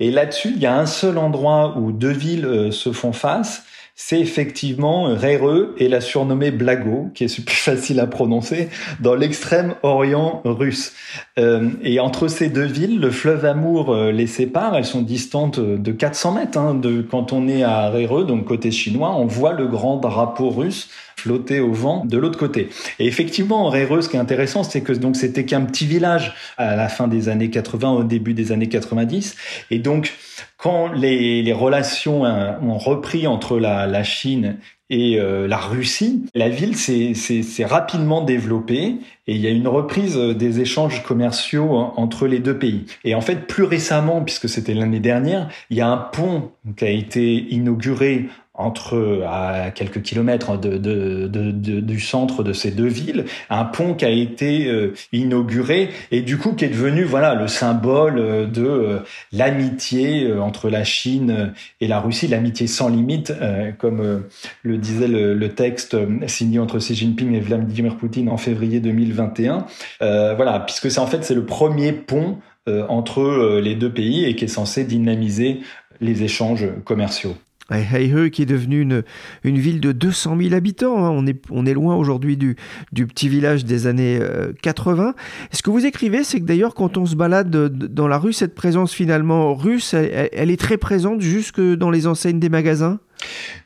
Et 0.00 0.10
là-dessus, 0.10 0.52
il 0.54 0.58
y 0.58 0.66
a 0.66 0.76
un 0.76 0.84
seul 0.84 1.16
endroit 1.16 1.78
où 1.78 1.90
deux 1.90 2.12
villes 2.12 2.44
euh, 2.44 2.70
se 2.72 2.92
font 2.92 3.12
face. 3.12 3.64
C'est 4.02 4.18
effectivement 4.18 5.14
Réreux 5.14 5.74
et 5.76 5.86
la 5.86 6.00
surnommée 6.00 6.50
Blago, 6.50 7.10
qui 7.14 7.24
est 7.24 7.44
plus 7.44 7.54
facile 7.54 8.00
à 8.00 8.06
prononcer, 8.06 8.70
dans 8.98 9.14
l'extrême 9.14 9.74
orient 9.82 10.40
russe. 10.46 10.94
Euh, 11.38 11.68
et 11.82 12.00
entre 12.00 12.26
ces 12.26 12.48
deux 12.48 12.64
villes, 12.64 12.98
le 12.98 13.10
fleuve 13.10 13.44
Amour 13.44 13.94
les 13.94 14.26
sépare. 14.26 14.74
Elles 14.74 14.86
sont 14.86 15.02
distantes 15.02 15.60
de 15.60 15.92
400 15.92 16.32
mètres. 16.32 16.58
Hein, 16.58 16.80
quand 17.10 17.34
on 17.34 17.46
est 17.46 17.62
à 17.62 17.90
Réreux, 17.90 18.24
donc 18.24 18.46
côté 18.46 18.70
chinois, 18.70 19.14
on 19.14 19.26
voit 19.26 19.52
le 19.52 19.66
grand 19.68 19.98
drapeau 19.98 20.48
russe 20.48 20.88
flotter 21.20 21.60
au 21.60 21.72
vent 21.72 22.04
de 22.06 22.16
l'autre 22.16 22.38
côté. 22.38 22.70
Et 22.98 23.06
effectivement, 23.06 23.68
Réreux, 23.68 24.00
ce 24.00 24.08
qui 24.08 24.16
est 24.16 24.20
intéressant, 24.20 24.62
c'est 24.62 24.80
que 24.80 24.92
donc 24.92 25.16
c'était 25.16 25.44
qu'un 25.44 25.60
petit 25.62 25.86
village 25.86 26.34
à 26.56 26.76
la 26.76 26.88
fin 26.88 27.08
des 27.08 27.28
années 27.28 27.50
80, 27.50 27.92
au 27.92 28.04
début 28.04 28.32
des 28.32 28.52
années 28.52 28.68
90. 28.68 29.36
Et 29.70 29.78
donc, 29.78 30.14
quand 30.62 30.92
les, 30.92 31.52
relations 31.52 32.24
hein, 32.24 32.58
ont 32.62 32.78
repris 32.78 33.26
entre 33.26 33.58
la, 33.58 34.02
Chine 34.02 34.58
et 34.90 35.18
euh, 35.18 35.48
la 35.48 35.56
Russie, 35.56 36.24
la 36.34 36.48
ville 36.48 36.76
s'est 36.76 37.64
rapidement 37.64 38.22
développée 38.22 38.96
et 39.26 39.34
il 39.34 39.40
y 39.40 39.46
a 39.46 39.50
une 39.50 39.68
reprise 39.68 40.16
des 40.16 40.60
échanges 40.60 41.02
commerciaux 41.02 41.70
entre 41.96 42.26
les 42.26 42.40
deux 42.40 42.58
pays. 42.58 42.84
Et 43.04 43.14
en 43.14 43.20
fait, 43.20 43.46
plus 43.46 43.64
récemment, 43.64 44.22
puisque 44.22 44.48
c'était 44.48 44.74
l'année 44.74 45.00
dernière, 45.00 45.48
il 45.70 45.78
y 45.78 45.80
a 45.80 45.88
un 45.88 45.96
pont 45.96 46.50
qui 46.76 46.84
a 46.84 46.90
été 46.90 47.36
inauguré 47.50 48.28
entre 48.60 49.24
à 49.26 49.70
quelques 49.70 50.02
kilomètres 50.02 50.58
de, 50.58 50.76
de, 50.76 51.26
de, 51.26 51.80
du 51.80 52.00
centre 52.00 52.42
de 52.42 52.52
ces 52.52 52.70
deux 52.70 52.86
villes, 52.86 53.24
un 53.48 53.64
pont 53.64 53.94
qui 53.94 54.04
a 54.04 54.10
été 54.10 54.66
euh, 54.68 54.94
inauguré 55.12 55.90
et 56.10 56.20
du 56.20 56.38
coup 56.38 56.52
qui 56.52 56.64
est 56.64 56.68
devenu 56.68 57.04
voilà 57.04 57.34
le 57.34 57.48
symbole 57.48 58.18
euh, 58.18 58.46
de 58.46 58.64
euh, 58.64 58.98
l'amitié 59.32 60.32
entre 60.32 60.68
la 60.68 60.84
Chine 60.84 61.52
et 61.80 61.88
la 61.88 62.00
Russie, 62.00 62.28
l'amitié 62.28 62.66
sans 62.66 62.88
limite, 62.88 63.32
comme 63.78 64.24
le 64.62 64.78
disait 64.78 65.08
le, 65.08 65.34
le, 65.34 65.48
texte 65.48 65.96
signé 66.26 66.58
entre 66.58 66.78
Xi 66.78 66.94
Jinping 66.94 67.34
et 67.34 67.40
Vladimir 67.40 67.96
Poutine 67.96 68.28
en 68.28 68.36
février 68.36 68.80
2021. 68.80 69.66
voilà, 70.00 70.60
puisque 70.60 70.90
c'est 70.90 71.00
en 71.00 71.06
fait 71.06 71.24
c'est 71.24 71.34
le 71.34 71.44
premier 71.44 71.92
pont 71.92 72.38
entre 72.66 73.58
les 73.60 73.74
deux 73.74 73.92
pays 73.92 74.24
et 74.24 74.36
qui 74.36 74.44
est 74.44 74.48
censé 74.48 74.84
dynamiser 74.84 75.60
les 76.00 76.22
échanges 76.22 76.68
commerciaux. 76.84 77.36
Heihe 77.70 78.30
qui 78.30 78.42
est 78.42 78.46
devenu 78.46 78.80
une, 78.80 79.02
une 79.44 79.58
ville 79.58 79.80
de 79.80 79.92
200 79.92 80.36
000 80.40 80.54
habitants. 80.54 81.04
Hein. 81.04 81.10
On, 81.10 81.26
est, 81.26 81.40
on 81.50 81.66
est 81.66 81.74
loin 81.74 81.96
aujourd'hui 81.96 82.36
du, 82.36 82.56
du 82.92 83.06
petit 83.06 83.28
village 83.28 83.64
des 83.64 83.86
années 83.86 84.20
80. 84.62 85.08
Euh, 85.08 85.12
Ce 85.52 85.62
que 85.62 85.70
vous 85.70 85.86
écrivez, 85.86 86.24
c'est 86.24 86.40
que 86.40 86.46
d'ailleurs, 86.46 86.74
quand 86.74 86.96
on 86.96 87.06
se 87.06 87.16
balade 87.16 87.50
dans 87.50 88.08
la 88.08 88.18
rue, 88.18 88.32
cette 88.32 88.54
présence 88.54 88.92
finalement 88.92 89.54
russe, 89.54 89.94
elle 89.94 90.50
est 90.50 90.60
très 90.60 90.76
présente 90.76 91.20
jusque 91.20 91.60
dans 91.60 91.90
les 91.90 92.06
enseignes 92.06 92.40
des 92.40 92.48
magasins? 92.48 93.00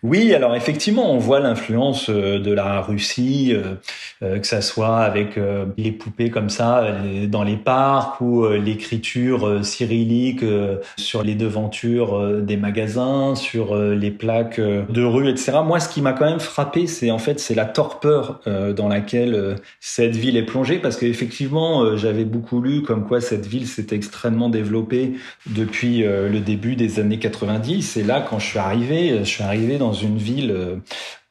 Oui, 0.05 0.35
alors 0.35 0.55
effectivement, 0.55 1.11
on 1.11 1.17
voit 1.17 1.41
l'influence 1.41 2.11
euh, 2.11 2.39
de 2.39 2.53
la 2.53 2.83
Russie, 2.83 3.53
euh, 3.55 3.77
euh, 4.23 4.39
que 4.39 4.47
ça 4.47 4.61
soit 4.61 4.99
avec 4.99 5.39
les 5.79 5.93
poupées 5.93 6.29
comme 6.29 6.51
ça 6.51 6.85
dans 7.29 7.43
les 7.43 7.57
parcs 7.57 8.21
ou 8.21 8.47
l'écriture 8.49 9.65
cyrillique 9.65 10.45
sur 10.97 11.23
les 11.23 11.35
devantures 11.35 12.43
des 12.43 12.57
magasins, 12.57 13.35
sur 13.35 13.77
les 13.77 14.11
plaques 14.11 14.61
de 14.61 15.03
rue, 15.03 15.29
etc. 15.29 15.59
Moi, 15.65 15.81
ce 15.81 15.89
qui 15.89 16.03
m'a 16.03 16.13
quand 16.13 16.27
même 16.27 16.41
frappé, 16.41 16.87
c'est 16.87 17.11
en 17.11 17.19
fait 17.19 17.41
c'est 17.41 17.55
la 17.55 17.65
torpeur 17.65 18.41
dans 18.77 18.89
laquelle 18.89 19.57
cette 19.81 20.17
ville 20.17 20.37
est 20.37 20.47
plongée, 20.47 20.79
parce 20.79 20.97
qu'effectivement, 20.97 21.97
j'avais 21.97 22.25
beaucoup 22.25 22.61
lu 22.61 22.83
comme 22.83 23.07
quoi 23.07 23.21
cette 23.21 23.47
ville 23.47 23.67
s'est 23.67 23.89
extrêmement 23.93 24.49
développée 24.49 25.15
depuis 25.47 26.03
le 26.03 26.41
début 26.41 26.77
des 26.77 27.01
années 27.01 27.19
90. 27.19 27.97
Et 27.97 28.03
là, 28.03 28.21
quand 28.21 28.39
je 28.39 28.47
suis 28.47 28.59
arrivé, 28.59 29.19
je 29.21 29.25
suis 29.25 29.44
arrivé 29.45 29.79
dans 29.79 29.93
une 29.93 30.19
ville 30.19 30.51
euh, 30.51 30.77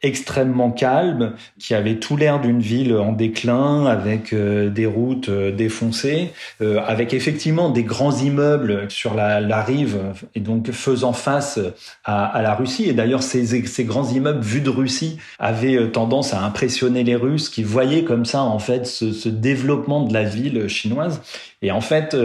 extrêmement 0.03 0.69
calme, 0.69 1.31
qui 1.57 1.73
avait 1.73 1.95
tout 1.95 2.17
l'air 2.17 2.41
d'une 2.41 2.59
ville 2.59 2.93
en 2.97 3.13
déclin, 3.13 3.85
avec 3.85 4.33
euh, 4.33 4.69
des 4.69 4.85
routes 4.85 5.29
euh, 5.29 5.51
défoncées, 5.51 6.31
euh, 6.61 6.81
avec 6.85 7.13
effectivement 7.13 7.69
des 7.69 7.83
grands 7.83 8.15
immeubles 8.17 8.85
sur 8.89 9.13
la, 9.15 9.63
rive, 9.63 9.97
et 10.35 10.41
donc 10.41 10.69
faisant 10.71 11.13
face 11.13 11.57
à, 12.03 12.41
la 12.41 12.53
Russie. 12.53 12.89
Et 12.89 12.93
d'ailleurs, 12.93 13.23
ces, 13.23 13.63
grands 13.85 14.09
immeubles 14.09 14.43
vus 14.43 14.59
de 14.59 14.69
Russie 14.69 15.17
avaient 15.39 15.89
tendance 15.91 16.33
à 16.33 16.43
impressionner 16.43 17.05
les 17.05 17.15
Russes, 17.15 17.47
qui 17.47 17.63
voyaient 17.63 18.03
comme 18.03 18.25
ça 18.25 18.41
en 18.41 18.59
fait 18.59 18.85
ce, 18.85 19.29
développement 19.29 20.05
de 20.05 20.13
la 20.13 20.23
ville 20.23 20.67
chinoise. 20.67 21.21
Et 21.61 21.71
en 21.71 21.79
fait, 21.79 22.15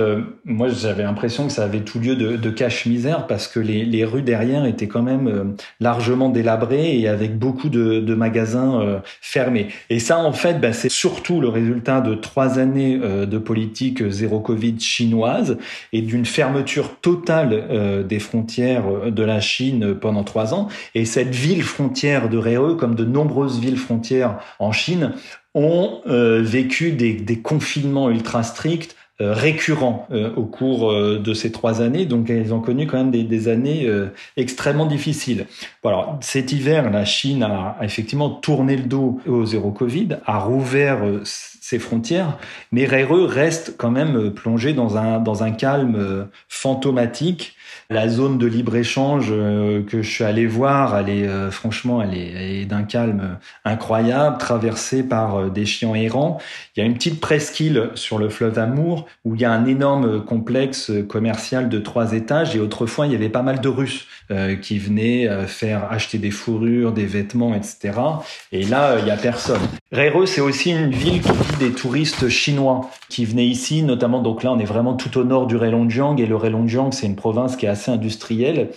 moi, 0.45 0.69
j'avais 0.69 1.05
l'impression 1.05 1.47
que 1.47 1.53
ça 1.53 1.63
avait 1.63 1.81
tout 1.81 2.01
lieu 2.01 2.17
de, 2.17 2.51
cache-misère 2.51 3.29
parce 3.29 3.47
que 3.47 3.61
les, 3.61 4.05
rues 4.05 4.23
derrière 4.23 4.65
étaient 4.65 4.89
quand 4.89 5.03
même 5.03 5.55
largement 5.79 6.29
délabrées 6.29 6.99
et 6.99 7.07
avec 7.07 7.39
beaucoup 7.39 7.68
de, 7.71 8.15
magasins 8.15 8.81
euh, 8.81 8.99
fermés. 9.21 9.69
Et 9.91 9.99
ça, 9.99 10.19
en 10.19 10.33
fait, 10.33 10.61
bah, 10.61 10.73
c'est 10.73 10.91
surtout 10.91 11.41
le 11.41 11.49
résultat 11.49 12.01
de 12.01 12.15
trois 12.15 12.59
années 12.59 12.99
euh, 13.03 13.27
de 13.27 13.39
politique 13.39 14.09
zéro 14.09 14.41
Covid 14.41 14.81
chinoise 14.81 15.59
et 15.93 16.03
d'une 16.03 16.25
fermeture 16.25 17.01
totale 17.01 17.51
euh, 17.53 18.03
des 18.03 18.19
frontières 18.19 19.11
de 19.11 19.23
la 19.23 19.41
Chine 19.41 19.95
pendant 19.95 20.25
trois 20.25 20.55
ans. 20.55 20.69
Et 20.95 21.05
cette 21.05 21.35
ville 21.35 21.63
frontière 21.63 22.29
de 22.29 22.39
Réeux, 22.39 22.75
comme 22.75 22.95
de 22.95 23.05
nombreuses 23.05 23.61
villes 23.61 23.77
frontières 23.77 24.39
en 24.59 24.73
Chine, 24.73 25.13
ont 25.55 26.03
vécu 26.07 26.93
des, 26.93 27.15
des 27.15 27.41
confinements 27.41 28.11
ultra 28.11 28.45
stricts 28.45 28.95
euh, 28.95 29.08
récurrent 29.21 30.07
euh, 30.13 30.33
au 30.37 30.45
cours 30.45 30.91
euh, 30.91 31.19
de 31.19 31.35
ces 31.35 31.51
trois 31.51 31.83
années. 31.83 32.07
Donc, 32.07 32.31
elles 32.31 32.55
ont 32.55 32.61
connu 32.61 32.87
quand 32.87 32.99
même 32.99 33.11
des, 33.11 33.25
des 33.25 33.49
années 33.49 33.89
extrêmement 34.37 34.87
difficiles. 34.87 35.47
Voilà, 35.83 36.19
cet 36.21 36.53
hiver, 36.53 36.91
la 36.91 37.05
Chine 37.05 37.43
a, 37.43 37.77
effectivement 37.83 38.31
tourné 38.31 38.77
le 38.77 38.85
dos 38.85 39.21
au 39.27 39.45
zéro 39.45 39.71
Covid, 39.71 40.19
a 40.25 40.39
rouvert 40.39 41.01
ses 41.25 41.79
frontières, 41.79 42.39
mais 42.73 42.87
RRE 42.87 43.27
reste 43.27 43.75
quand 43.77 43.91
même 43.91 44.33
plongé 44.33 44.73
dans 44.73 44.97
un, 44.97 45.19
dans 45.19 45.43
un 45.43 45.51
calme 45.51 46.29
fantomatique 46.49 47.57
La 47.91 48.09
zone 48.09 48.39
de 48.39 48.47
libre-échange 48.47 49.29
euh, 49.31 49.83
que 49.83 50.03
je 50.03 50.11
suis 50.11 50.25
allé 50.25 50.47
voir, 50.47 50.99
elle 50.99 51.09
est 51.09 51.27
euh, 51.27 51.51
franchement, 51.51 52.03
elle 52.03 52.15
est, 52.15 52.65
d'un 52.67 52.83
calme 52.83 53.39
incroyable, 53.65 54.39
traversée 54.39 55.03
par 55.03 55.37
euh, 55.37 55.49
des 55.49 55.65
chiens 55.65 55.95
errants. 55.95 56.39
Il 56.77 56.81
y 56.81 56.83
a 56.83 56.87
une 56.87 56.95
petite 56.95 57.21
presqu'île 57.21 57.91
sur 57.95 58.19
le 58.19 58.29
fleuve 58.29 58.59
Amour 58.59 59.07
où 59.25 59.35
il 59.35 59.41
y 59.41 59.45
a 59.45 59.53
un 59.53 59.67
énorme 59.67 60.25
complexe 60.25 60.93
commercial 61.09 61.69
de 61.69 61.79
trois 61.79 62.13
étages 62.13 62.55
et 62.55 62.61
autrefois 62.61 63.07
il 63.07 63.13
y 63.13 63.17
avait 63.17 63.29
pas 63.29 63.43
mal 63.43 63.61
de 63.61 63.69
Russes 63.69 64.07
qui 64.61 64.79
venaient 64.79 65.27
faire 65.47 65.91
acheter 65.91 66.19
des 66.19 66.31
fourrures, 66.31 66.93
des 66.93 67.07
vêtements, 67.07 67.55
etc. 67.55 67.99
Et 68.53 68.65
là, 68.65 68.97
il 69.01 69.07
y 69.07 69.11
a 69.11 69.17
personne. 69.17 69.61
Reireux, 69.91 70.27
c'est 70.27 70.43
aussi 70.43 70.71
une 70.71 70.91
ville 70.91 71.23
qui 71.23 71.33
vit 71.33 71.57
des 71.59 71.73
touristes 71.73 72.29
chinois 72.29 72.91
qui 73.09 73.25
venaient 73.25 73.47
ici, 73.47 73.83
notamment 73.83 74.21
donc 74.21 74.43
là 74.43 74.53
on 74.53 74.59
est 74.59 74.65
vraiment 74.65 74.95
tout 74.95 75.17
au 75.19 75.25
nord 75.25 75.47
du 75.47 75.57
Heilongjiang 75.57 76.17
et 76.19 76.27
le 76.27 76.37
Heilongjiang 76.37 76.93
c'est 76.93 77.07
une 77.07 77.17
province 77.17 77.57
qui 77.59 77.67
est 77.67 77.69
assez 77.69 77.91
industrielle 77.91 78.71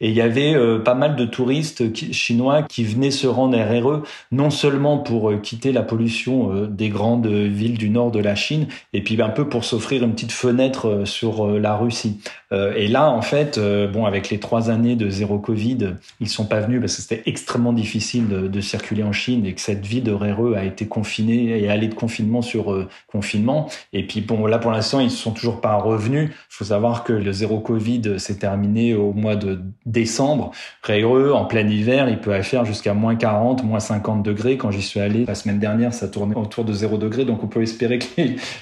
et 0.00 0.08
il 0.10 0.14
y 0.14 0.20
avait 0.20 0.54
euh, 0.54 0.78
pas 0.78 0.94
mal 0.94 1.16
de 1.16 1.24
touristes 1.24 1.82
chinois 2.12 2.62
qui 2.62 2.84
venaient 2.84 3.10
se 3.10 3.26
rendre 3.26 3.58
à 3.58 3.64
RRE, 3.64 4.02
non 4.30 4.50
seulement 4.50 4.98
pour 4.98 5.30
euh, 5.30 5.38
quitter 5.38 5.72
la 5.72 5.82
pollution 5.82 6.54
euh, 6.54 6.66
des 6.66 6.88
grandes 6.88 7.26
villes 7.26 7.78
du 7.78 7.90
nord 7.90 8.12
de 8.12 8.20
la 8.20 8.36
Chine, 8.36 8.68
et 8.92 9.02
puis 9.02 9.20
un 9.20 9.28
peu 9.28 9.48
pour 9.48 9.64
s'offrir 9.64 10.04
une 10.04 10.12
petite 10.12 10.30
fenêtre 10.30 11.02
sur 11.04 11.48
la 11.48 11.74
Russie. 11.74 12.20
et 12.52 12.86
là, 12.86 13.10
en 13.10 13.20
fait, 13.20 13.58
bon, 13.92 14.06
avec 14.06 14.30
les 14.30 14.38
trois 14.38 14.70
années 14.70 14.94
de 14.94 15.10
zéro 15.10 15.38
Covid, 15.38 15.94
ils 16.20 16.28
sont 16.28 16.44
pas 16.44 16.60
venus 16.60 16.80
parce 16.80 16.94
que 16.94 17.02
c'était 17.02 17.22
extrêmement 17.26 17.72
difficile 17.72 18.28
de, 18.28 18.60
circuler 18.60 19.02
en 19.02 19.12
Chine 19.12 19.44
et 19.44 19.54
que 19.54 19.60
cette 19.60 19.84
ville 19.84 20.04
de 20.04 20.12
RRE 20.12 20.56
a 20.56 20.64
été 20.64 20.86
confinée 20.86 21.58
et 21.58 21.68
allée 21.68 21.88
de 21.88 21.94
confinement 21.94 22.42
sur 22.42 22.86
confinement. 23.08 23.68
Et 23.92 24.06
puis 24.06 24.20
bon, 24.20 24.46
là 24.46 24.58
pour 24.58 24.70
l'instant, 24.70 25.00
ils 25.00 25.10
sont 25.10 25.32
toujours 25.32 25.60
pas 25.60 25.74
revenus. 25.74 26.30
Il 26.30 26.54
faut 26.54 26.64
savoir 26.64 27.02
que 27.02 27.12
le 27.12 27.32
zéro 27.32 27.58
Covid 27.58 28.20
s'est 28.28 28.38
terminé 28.38 28.94
au 28.94 29.12
mois 29.12 29.36
de 29.36 29.60
décembre. 29.86 30.52
Réreux, 30.82 31.32
en 31.32 31.44
plein 31.44 31.66
hiver, 31.66 32.08
il 32.08 32.20
peut 32.20 32.40
faire 32.42 32.64
jusqu'à 32.64 32.94
moins 32.94 33.16
40, 33.16 33.64
moins 33.64 33.80
50 33.80 34.22
degrés. 34.22 34.56
Quand 34.56 34.70
j'y 34.70 34.82
suis 34.82 35.00
allé 35.00 35.24
la 35.24 35.34
semaine 35.34 35.58
dernière, 35.58 35.94
ça 35.94 36.08
tournait 36.08 36.36
autour 36.36 36.64
de 36.64 36.72
0 36.72 36.98
degrés. 36.98 37.24
Donc 37.24 37.42
on 37.42 37.48
peut 37.48 37.62
espérer 37.62 37.98
que 37.98 38.06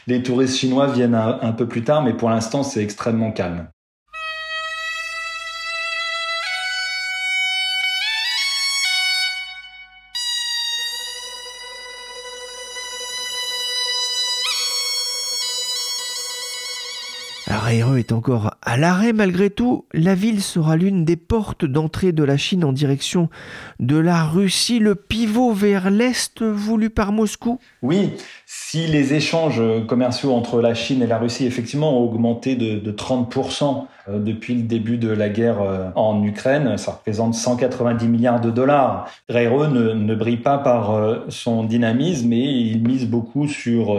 les, 0.07 0.23
touristes 0.23 0.57
chinois 0.57 0.87
viennent 0.87 1.15
un 1.15 1.53
peu 1.53 1.67
plus 1.67 1.83
tard, 1.83 2.03
mais 2.03 2.15
pour 2.15 2.31
l'instant, 2.31 2.63
c'est 2.63 2.83
extrêmement 2.83 3.33
calme. 3.33 3.69
Raireux 17.49 17.99
est 17.99 18.11
encore 18.11 18.57
à 18.62 18.76
l'arrêt 18.76 19.12
malgré 19.12 19.50
tout. 19.50 19.85
La 19.93 20.17
ville 20.17 20.43
sera 20.43 20.76
l'une 20.76 21.05
des 21.05 21.17
portes 21.17 21.65
d'entrée 21.65 22.11
de 22.11 22.25
la 22.25 22.37
Chine 22.37 22.65
en 22.65 22.73
direction 22.73 23.29
de 23.79 23.97
la 23.97 24.25
Russie, 24.25 24.81
le 24.81 24.97
pivot 24.97 25.53
vers 25.53 25.91
l'Est 25.91 26.43
voulu 26.43 26.91
par 26.91 27.12
Moscou? 27.12 27.61
Oui, 27.83 28.15
si 28.47 28.88
les 28.88 29.15
échanges 29.15 29.62
commerciaux 29.87 30.33
entre 30.33 30.61
la 30.61 30.75
Chine 30.75 31.03
et 31.03 31.07
la 31.07 31.19
Russie 31.19 31.47
effectivement 31.47 32.00
ont 32.00 32.05
augmenté 32.05 32.57
de, 32.57 32.91
30% 32.91 33.62
euh, 33.65 33.87
depuis 34.09 34.55
le 34.55 34.63
début 34.63 34.99
de 34.99 35.09
la 35.09 35.29
guerre 35.29 35.61
euh, 35.61 35.89
en 35.95 36.23
Ukraine, 36.23 36.77
ça 36.79 36.93
représente 36.93 37.35
190 37.35 38.09
milliards 38.09 38.41
de 38.41 38.51
dollars. 38.51 39.09
Raireux 39.29 39.69
ne, 39.69 39.93
ne 39.93 40.15
brille 40.15 40.37
pas 40.37 40.59
par 40.59 40.95
euh, 40.95 41.25
son 41.29 41.65
dynamisme 41.65 42.33
et 42.33 42.45
il 42.45 42.83
mise 42.87 43.09
beaucoup 43.09 43.49
sur 43.49 43.99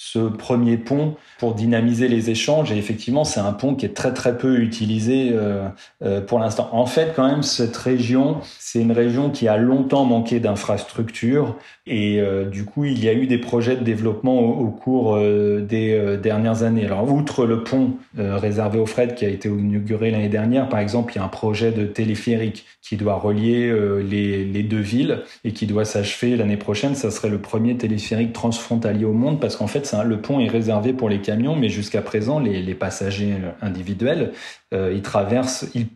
ce 0.00 0.20
premier 0.20 0.76
pont 0.76 1.16
pour 1.40 1.54
dynamiser 1.54 2.06
les 2.06 2.30
échanges. 2.30 2.70
Et 2.70 2.78
effectivement, 2.78 3.24
c'est 3.24 3.40
un 3.40 3.52
pont 3.52 3.74
qui 3.74 3.84
est 3.84 3.94
très 3.94 4.14
très 4.14 4.38
peu 4.38 4.60
utilisé 4.60 5.30
euh, 5.32 5.68
euh, 6.04 6.20
pour 6.20 6.38
l'instant. 6.38 6.68
En 6.70 6.86
fait, 6.86 7.14
quand 7.16 7.26
même, 7.26 7.42
cette 7.42 7.76
région, 7.76 8.36
c'est 8.60 8.80
une 8.80 8.92
région 8.92 9.28
qui 9.28 9.48
a 9.48 9.56
longtemps 9.56 10.04
manqué 10.04 10.38
d'infrastructures. 10.38 11.56
Et 11.88 12.20
euh, 12.20 12.44
du 12.44 12.64
coup, 12.64 12.84
il 12.84 13.02
y 13.02 13.08
a 13.08 13.12
eu 13.12 13.26
des 13.26 13.38
projets 13.38 13.74
de 13.74 13.82
développement 13.82 14.38
au, 14.38 14.68
cours 14.68 15.18
des 15.18 16.18
dernières 16.22 16.62
années. 16.62 16.86
Alors, 16.86 17.10
outre 17.10 17.44
le 17.44 17.64
pont 17.64 17.94
réservé 18.16 18.78
aux 18.78 18.86
fret 18.86 19.14
qui 19.16 19.24
a 19.24 19.28
été 19.28 19.37
inauguré 19.44 20.10
l'année 20.10 20.28
dernière, 20.28 20.68
par 20.68 20.80
exemple, 20.80 21.12
il 21.14 21.18
y 21.18 21.20
a 21.20 21.24
un 21.24 21.28
projet 21.28 21.72
de 21.72 21.84
téléphérique 21.84 22.66
qui 22.82 22.96
doit 22.96 23.16
relier 23.16 23.72
les, 24.02 24.44
les 24.44 24.62
deux 24.62 24.80
villes 24.80 25.22
et 25.44 25.52
qui 25.52 25.66
doit 25.66 25.84
s'achever 25.84 26.36
l'année 26.36 26.56
prochaine. 26.56 26.94
Ça 26.94 27.10
serait 27.10 27.28
le 27.28 27.38
premier 27.38 27.76
téléphérique 27.76 28.32
transfrontalier 28.32 29.04
au 29.04 29.12
monde 29.12 29.40
parce 29.40 29.56
qu'en 29.56 29.66
fait, 29.66 29.94
le 30.04 30.20
pont 30.20 30.40
est 30.40 30.48
réservé 30.48 30.92
pour 30.92 31.08
les 31.08 31.20
camions, 31.20 31.56
mais 31.56 31.68
jusqu'à 31.68 32.02
présent, 32.02 32.38
les, 32.38 32.74
passagers 32.74 33.34
individuels, 33.60 34.32
euh, 34.72 34.92
ils 34.94 35.02
traversent, 35.02 35.66
ils 35.74 35.88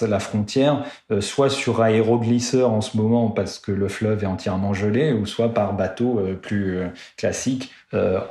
la 0.00 0.20
frontière 0.20 0.84
euh, 1.10 1.20
soit 1.20 1.50
sur 1.50 1.82
aéroglisseur 1.82 2.72
en 2.72 2.80
ce 2.80 2.96
moment 2.96 3.28
parce 3.28 3.58
que 3.58 3.72
le 3.72 3.88
fleuve 3.88 4.22
est 4.24 4.26
entièrement 4.26 4.72
gelé, 4.72 5.12
ou 5.12 5.26
soit 5.26 5.52
par 5.52 5.74
bateau 5.74 6.18
euh, 6.18 6.34
plus 6.34 6.78
classique 7.16 7.70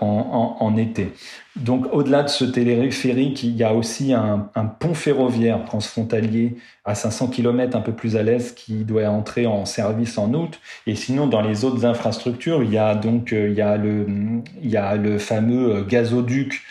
en, 0.02 0.76
été. 0.78 1.12
Donc 1.56 1.86
au-delà 1.92 2.24
de 2.24 2.30
ce 2.30 2.46
téléphérique, 2.46 3.44
il 3.44 3.56
y 3.56 3.64
a 3.64 3.74
aussi 3.74 4.12
un, 4.14 4.50
un, 4.56 4.66
pont 4.66 4.94
ferroviaire 4.94 5.64
transfrontalier 5.66 6.56
à 6.84 6.96
500 6.96 7.28
km 7.28 7.78
un 7.78 7.82
peu 7.82 7.94
plus 7.94 8.16
à 8.16 8.24
l'est 8.24 8.56
qui 8.56 8.84
doit 8.84 9.08
entrer 9.08 9.46
en 9.46 9.66
service 9.66 10.18
en 10.18 10.34
août. 10.34 10.60
Et 10.88 10.96
sinon, 10.96 11.28
dans 11.28 11.42
les 11.42 11.64
autres 11.64 11.86
infrastructures, 11.86 12.64
il 12.64 12.72
y 12.72 12.78
a 12.78 12.96
donc 12.96 13.32
il 13.32 13.54
y 13.54 13.62
a 13.62 13.78
le, 13.78 14.08
il 14.62 14.70
y 14.70 14.78
a 14.78 14.96
le 14.96 15.18
fameux 15.20 15.84
gazoduc 15.84 16.62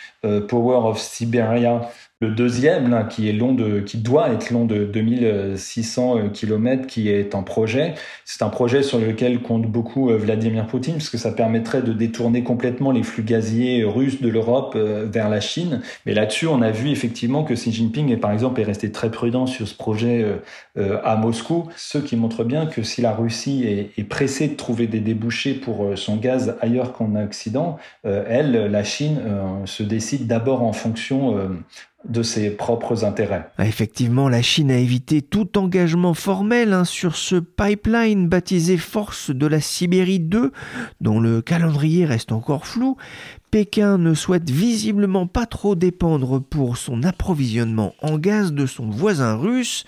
Power 0.47 0.87
of 0.87 0.99
Siberia 0.99 1.89
le 2.23 2.29
deuxième, 2.29 3.05
qui 3.09 3.27
est 3.27 3.33
long 3.33 3.53
de, 3.53 3.81
qui 3.81 3.97
doit 3.97 4.31
être 4.31 4.49
long 4.49 4.65
de 4.65 4.85
2600 4.85 6.17
euh, 6.17 6.29
km, 6.29 6.87
qui 6.87 7.09
est 7.09 7.35
en 7.35 7.43
projet. 7.43 7.95
C'est 8.23 8.43
un 8.43 8.49
projet 8.49 8.81
sur 8.81 8.97
lequel 8.97 9.41
compte 9.41 9.65
beaucoup 9.65 10.09
euh, 10.09 10.17
Vladimir 10.17 10.65
Poutine, 10.65 10.93
parce 10.93 11.09
que 11.09 11.17
ça 11.17 11.31
permettrait 11.31 11.81
de 11.81 11.91
détourner 11.91 12.43
complètement 12.43 12.91
les 12.91 13.03
flux 13.03 13.23
gaziers 13.23 13.83
russes 13.83 14.21
de 14.21 14.29
l'Europe 14.29 14.73
euh, 14.75 15.05
vers 15.11 15.27
la 15.27 15.41
Chine. 15.41 15.81
Mais 16.05 16.13
là-dessus, 16.13 16.47
on 16.47 16.61
a 16.61 16.71
vu 16.71 16.89
effectivement 16.91 17.43
que 17.43 17.53
Xi 17.55 17.73
Jinping, 17.73 18.17
par 18.19 18.31
exemple, 18.31 18.61
est 18.61 18.65
resté 18.65 18.89
très 18.91 19.11
prudent 19.11 19.45
sur 19.45 19.67
ce 19.67 19.75
projet 19.75 20.25
à 20.75 21.15
Moscou, 21.17 21.67
ce 21.75 21.97
qui 21.97 22.15
montre 22.15 22.43
bien 22.43 22.65
que 22.65 22.83
si 22.83 23.01
la 23.01 23.13
Russie 23.13 23.65
est, 23.97 24.03
pressée 24.03 24.47
de 24.47 24.55
trouver 24.55 24.87
des 24.87 24.99
débouchés 24.99 25.53
pour 25.53 25.97
son 25.97 26.17
gaz 26.17 26.55
ailleurs 26.61 26.93
qu'en 26.93 27.15
Occident, 27.15 27.77
elle, 28.03 28.51
la 28.71 28.83
Chine, 28.83 29.21
se 29.65 29.83
décide 29.83 30.27
d'abord 30.27 30.63
en 30.63 30.73
fonction 30.73 31.35
de 32.07 32.21
ses 32.23 32.49
propres 32.49 33.05
intérêts. 33.05 33.49
Ah, 33.57 33.65
effectivement, 33.65 34.29
la 34.29 34.41
Chine 34.41 34.71
a 34.71 34.77
évité 34.77 35.21
tout 35.21 35.57
engagement 35.57 36.13
formel 36.13 36.73
hein, 36.73 36.85
sur 36.85 37.15
ce 37.15 37.35
pipeline 37.35 38.27
baptisé 38.27 38.77
Force 38.77 39.31
de 39.31 39.47
la 39.47 39.61
Sibérie 39.61 40.19
2, 40.19 40.51
dont 41.01 41.19
le 41.19 41.41
calendrier 41.41 42.05
reste 42.05 42.31
encore 42.31 42.67
flou, 42.67 42.97
Pékin 43.53 43.99
ne 43.99 44.15
souhaite 44.15 44.49
visiblement 44.49 45.27
pas 45.27 45.45
trop 45.45 45.75
dépendre 45.75 46.41
pour 46.41 46.75
son 46.75 47.03
approvisionnement 47.03 47.93
en 48.01 48.17
gaz 48.17 48.51
de 48.51 48.65
son 48.65 48.89
voisin 48.89 49.35
russe. 49.35 49.85